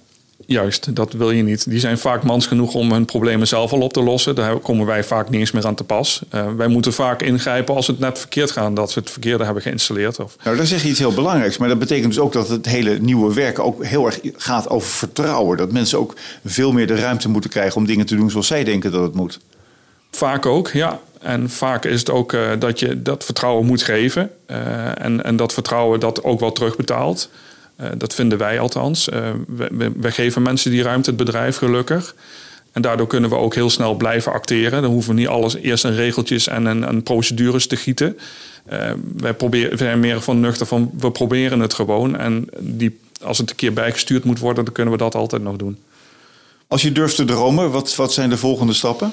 Juist, 0.47 0.95
dat 0.97 1.13
wil 1.13 1.31
je 1.31 1.43
niet. 1.43 1.71
Die 1.71 1.81
zijn 1.81 1.99
vaak 1.99 2.23
mans 2.23 2.47
genoeg 2.47 2.75
om 2.75 2.93
hun 2.93 3.05
problemen 3.05 3.47
zelf 3.47 3.73
al 3.73 3.81
op 3.81 3.93
te 3.93 4.03
lossen. 4.03 4.35
Daar 4.35 4.59
komen 4.59 4.87
wij 4.87 5.05
vaak 5.05 5.31
niet 5.31 5.41
eens 5.41 5.51
meer 5.51 5.67
aan 5.67 5.75
te 5.75 5.85
pas. 5.85 6.23
Uh, 6.35 6.47
wij 6.57 6.69
moeten 6.69 6.93
vaak 6.93 7.23
ingrijpen 7.23 7.75
als 7.75 7.87
het 7.87 7.99
net 7.99 8.19
verkeerd 8.19 8.51
gaat, 8.51 8.77
dat 8.77 8.91
ze 8.91 8.99
het 8.99 9.11
verkeerde 9.11 9.45
hebben 9.45 9.63
geïnstalleerd. 9.63 10.21
Of... 10.21 10.37
Nou, 10.45 10.57
daar 10.57 10.67
zeg 10.67 10.83
je 10.83 10.89
iets 10.89 10.99
heel 10.99 11.13
belangrijks. 11.13 11.59
Maar 11.59 11.69
dat 11.69 11.79
betekent 11.79 12.13
dus 12.15 12.23
ook 12.23 12.33
dat 12.33 12.49
het 12.49 12.67
hele 12.67 12.99
nieuwe 12.99 13.35
werk 13.35 13.59
ook 13.59 13.85
heel 13.85 14.07
erg 14.07 14.21
gaat 14.37 14.69
over 14.71 14.89
vertrouwen. 14.89 15.57
Dat 15.57 15.73
mensen 15.73 15.99
ook 15.99 16.15
veel 16.45 16.73
meer 16.73 16.87
de 16.87 16.97
ruimte 16.97 17.29
moeten 17.29 17.51
krijgen 17.51 17.77
om 17.77 17.87
dingen 17.87 18.07
te 18.07 18.17
doen 18.17 18.31
zoals 18.31 18.47
zij 18.47 18.65
denken 18.65 18.93
dat 18.93 19.03
het 19.03 19.15
moet. 19.15 19.41
Vaak 20.11 20.47
ook, 20.47 20.69
ja. 20.69 21.01
En 21.21 21.51
vaak 21.51 21.85
is 21.85 21.99
het 21.99 22.11
ook 22.11 22.33
uh, 22.33 22.51
dat 22.59 22.79
je 22.79 23.03
dat 23.03 23.25
vertrouwen 23.25 23.67
moet 23.67 23.83
geven. 23.83 24.31
Uh, 24.47 24.57
en, 25.05 25.25
en 25.25 25.37
dat 25.37 25.53
vertrouwen 25.53 26.01
dat 26.01 26.25
ook 26.25 26.41
wel 26.41 26.53
terugbetaalt. 26.53 27.29
Uh, 27.83 27.89
dat 27.97 28.15
vinden 28.15 28.39
wij 28.39 28.61
althans. 28.61 29.09
Uh, 29.09 29.31
we, 29.47 29.69
we, 29.71 29.93
we, 29.97 30.11
geven 30.11 30.43
mensen 30.43 30.71
die 30.71 30.83
ruimte, 30.83 31.11
het 31.11 31.19
bedrijf 31.19 31.57
gelukkig. 31.57 32.15
En 32.73 32.83
daardoor 32.83 33.07
kunnen 33.07 33.31
we 33.31 33.37
ook 33.37 33.55
heel 33.55 33.71
snel 33.71 33.95
blijven 33.95 34.33
acteren. 34.33 34.83
Dan 34.83 34.91
hoeven 34.91 35.15
we 35.15 35.21
niet 35.21 35.29
alles 35.29 35.55
eerst 35.55 35.85
in 35.85 35.95
regeltjes 35.95 36.49
en, 36.49 36.67
en, 36.67 37.03
procedures 37.03 37.67
te 37.67 37.77
gieten. 37.77 38.19
Uh, 38.73 38.91
wij, 39.17 39.35
proberen, 39.35 39.79
zijn 39.79 40.01
meer 40.01 40.21
van 40.21 40.41
nuchter 40.41 40.67
van 40.67 40.91
we 40.99 41.11
proberen 41.11 41.61
het 41.61 41.75
gewoon. 41.75 42.17
En 42.17 42.49
die, 42.59 42.99
als 43.23 43.39
het 43.39 43.51
een 43.51 43.57
keer 43.57 43.73
bijgestuurd 43.73 44.25
moet 44.25 44.39
worden, 44.39 44.65
dan 44.65 44.75
kunnen 44.75 44.93
we 44.93 44.99
dat 44.99 45.15
altijd 45.15 45.43
nog 45.43 45.57
doen. 45.57 45.79
Als 46.67 46.83
je 46.83 46.93
durft 46.93 47.17
te 47.17 47.25
dromen, 47.25 47.71
wat, 47.71 47.97
wat 47.97 48.13
zijn 48.13 48.31
de 48.31 48.37
volgende 48.37 48.73
stappen? 48.73 49.13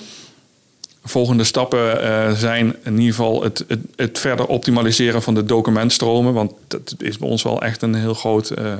Volgende 1.09 1.43
stappen 1.43 2.03
uh, 2.03 2.31
zijn 2.31 2.75
in 2.83 2.99
ieder 2.99 3.15
geval 3.15 3.43
het, 3.43 3.63
het, 3.67 3.79
het, 3.95 4.19
verder 4.19 4.45
optimaliseren 4.45 5.21
van 5.21 5.33
de 5.33 5.45
documentstromen. 5.45 6.33
Want 6.33 6.51
dat 6.67 6.95
is 6.97 7.17
bij 7.17 7.29
ons 7.29 7.43
wel 7.43 7.61
echt 7.61 7.81
een 7.81 7.95
heel 7.95 8.13
groot 8.13 8.51
uh, 8.59 8.73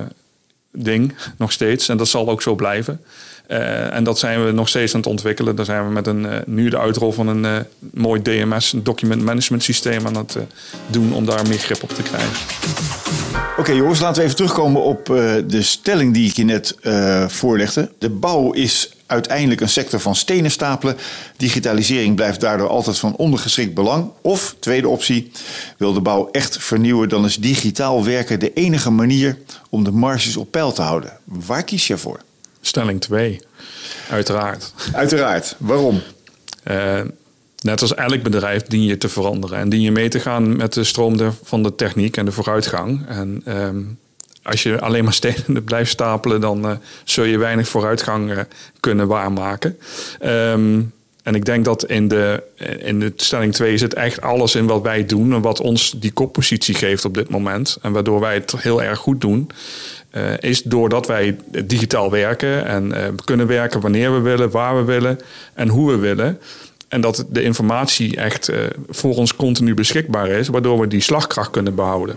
ding, 0.71 1.15
nog 1.37 1.51
steeds. 1.51 1.89
En 1.89 1.97
dat 1.97 2.07
zal 2.07 2.29
ook 2.29 2.41
zo 2.41 2.55
blijven. 2.55 3.01
Uh, 3.47 3.93
en 3.93 4.03
dat 4.03 4.19
zijn 4.19 4.45
we 4.45 4.51
nog 4.51 4.67
steeds 4.67 4.93
aan 4.93 4.99
het 4.99 5.09
ontwikkelen. 5.09 5.55
Daar 5.55 5.65
zijn 5.65 5.85
we 5.85 5.91
met 5.91 6.07
een, 6.07 6.27
nu 6.45 6.69
de 6.69 6.79
uitrol 6.79 7.11
van 7.11 7.27
een 7.27 7.65
mooi 7.79 8.21
DMS, 8.21 8.73
een 8.73 8.83
document 8.83 9.21
management 9.21 9.63
systeem, 9.63 10.05
aan 10.05 10.17
het 10.17 10.37
doen 10.87 11.13
om 11.13 11.25
daar 11.25 11.47
meer 11.47 11.57
grip 11.57 11.83
op 11.83 11.89
te 11.89 12.01
krijgen. 12.01 12.37
Oké 13.57 13.71
jongens, 13.71 13.99
laten 13.99 14.17
we 14.17 14.23
even 14.23 14.35
terugkomen 14.35 14.83
op 14.83 15.05
de 15.47 15.61
stelling 15.61 16.13
die 16.13 16.29
ik 16.29 16.35
je 16.35 16.43
net 16.43 16.75
voorlegde. 17.27 17.89
De 17.97 18.09
bouw 18.09 18.51
is 18.51 18.89
uiteindelijk 19.09 19.61
een 19.61 19.69
sector 19.69 19.99
van 19.99 20.15
stenen 20.15 20.51
stapelen. 20.51 20.97
Digitalisering 21.37 22.15
blijft 22.15 22.39
daardoor 22.39 22.67
altijd 22.67 22.99
van 22.99 23.15
ondergeschikt 23.15 23.73
belang. 23.73 24.11
Of, 24.21 24.55
tweede 24.59 24.87
optie, 24.87 25.31
wil 25.77 25.93
de 25.93 26.01
bouw 26.01 26.29
echt 26.31 26.57
vernieuwen, 26.57 27.09
dan 27.09 27.25
is 27.25 27.35
digitaal 27.35 28.03
werken 28.03 28.39
de 28.39 28.53
enige 28.53 28.89
manier 28.89 29.37
om 29.69 29.83
de 29.83 29.91
marges 29.91 30.37
op 30.37 30.51
peil 30.51 30.71
te 30.71 30.81
houden. 30.81 31.17
Waar 31.23 31.63
kies 31.63 31.87
je 31.87 31.97
voor? 31.97 32.19
Stelling 32.61 33.01
2, 33.01 33.41
uiteraard. 34.09 34.73
Uiteraard. 34.93 35.55
Waarom? 35.57 36.01
Uh, 36.67 37.01
net 37.61 37.81
als 37.81 37.95
elk 37.95 38.23
bedrijf 38.23 38.63
dien 38.63 38.83
je 38.83 38.97
te 38.97 39.09
veranderen 39.09 39.57
en 39.57 39.69
dien 39.69 39.81
je 39.81 39.91
mee 39.91 40.09
te 40.09 40.19
gaan 40.19 40.55
met 40.55 40.73
de 40.73 40.83
stroom 40.83 41.33
van 41.43 41.63
de 41.63 41.75
techniek 41.75 42.17
en 42.17 42.25
de 42.25 42.31
vooruitgang. 42.31 43.07
En 43.07 43.43
um, 43.47 43.99
als 44.43 44.63
je 44.63 44.79
alleen 44.79 45.03
maar 45.03 45.13
stenen 45.13 45.63
blijft 45.63 45.91
stapelen, 45.91 46.41
dan 46.41 46.65
uh, 46.65 46.71
zul 47.03 47.23
je 47.23 47.37
weinig 47.37 47.67
vooruitgang 47.67 48.31
uh, 48.31 48.39
kunnen 48.79 49.07
waarmaken. 49.07 49.77
Um, 50.25 50.93
en 51.23 51.35
ik 51.35 51.45
denk 51.45 51.65
dat 51.65 51.85
in 51.85 52.07
de, 52.07 52.43
in 52.79 52.99
de 52.99 53.13
stelling 53.15 53.53
2 53.53 53.77
zit 53.77 53.93
echt 53.93 54.21
alles 54.21 54.55
in 54.55 54.65
wat 54.65 54.81
wij 54.81 55.05
doen 55.05 55.33
en 55.33 55.41
wat 55.41 55.61
ons 55.61 55.91
die 55.97 56.11
koppositie 56.11 56.75
geeft 56.75 57.05
op 57.05 57.13
dit 57.13 57.29
moment. 57.29 57.77
En 57.81 57.91
waardoor 57.91 58.19
wij 58.19 58.33
het 58.33 58.53
heel 58.57 58.83
erg 58.83 58.99
goed 58.99 59.21
doen. 59.21 59.49
Is 60.39 60.63
doordat 60.63 61.07
wij 61.07 61.37
digitaal 61.65 62.11
werken 62.11 62.65
en 62.65 62.93
kunnen 63.25 63.47
werken 63.47 63.81
wanneer 63.81 64.13
we 64.13 64.19
willen, 64.19 64.51
waar 64.51 64.75
we 64.75 64.83
willen 64.83 65.19
en 65.53 65.67
hoe 65.67 65.91
we 65.91 65.97
willen. 65.97 66.39
En 66.87 67.01
dat 67.01 67.25
de 67.29 67.41
informatie 67.41 68.17
echt 68.17 68.51
voor 68.89 69.15
ons 69.15 69.35
continu 69.35 69.73
beschikbaar 69.73 70.27
is, 70.27 70.47
waardoor 70.47 70.79
we 70.79 70.87
die 70.87 71.01
slagkracht 71.01 71.51
kunnen 71.51 71.75
behouden. 71.75 72.15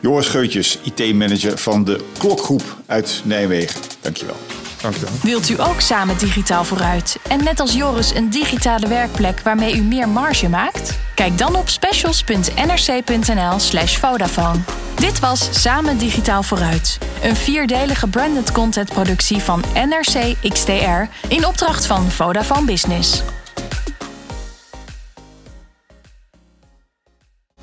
Joris 0.00 0.26
Geutjes, 0.26 0.78
IT-manager 0.82 1.58
van 1.58 1.84
de 1.84 2.04
Klokgroep 2.18 2.76
uit 2.86 3.20
Nijmegen. 3.24 3.80
Dankjewel. 4.00 4.36
Dankjewel. 4.80 5.10
Wilt 5.22 5.48
u 5.48 5.60
ook 5.60 5.80
samen 5.80 6.18
digitaal 6.18 6.64
vooruit 6.64 7.16
en 7.28 7.44
net 7.44 7.60
als 7.60 7.74
Joris 7.74 8.14
een 8.14 8.30
digitale 8.30 8.88
werkplek 8.88 9.40
waarmee 9.40 9.76
u 9.76 9.82
meer 9.82 10.08
marge 10.08 10.48
maakt? 10.48 10.98
Kijk 11.14 11.38
dan 11.38 11.56
op 11.56 11.68
specials.nrc.nl/slash 11.68 13.96
Vodafone. 13.96 14.58
Dit 14.94 15.20
was 15.20 15.62
Samen 15.62 15.98
Digitaal 15.98 16.42
Vooruit. 16.42 16.98
Een 17.22 17.36
vierdelige 17.36 18.08
branded 18.08 18.52
content 18.52 18.92
productie 18.92 19.38
van 19.38 19.64
NRC 19.74 20.34
XTR 20.48 21.02
in 21.28 21.46
opdracht 21.46 21.86
van 21.86 22.10
Vodafone 22.10 22.66
Business. 22.66 23.22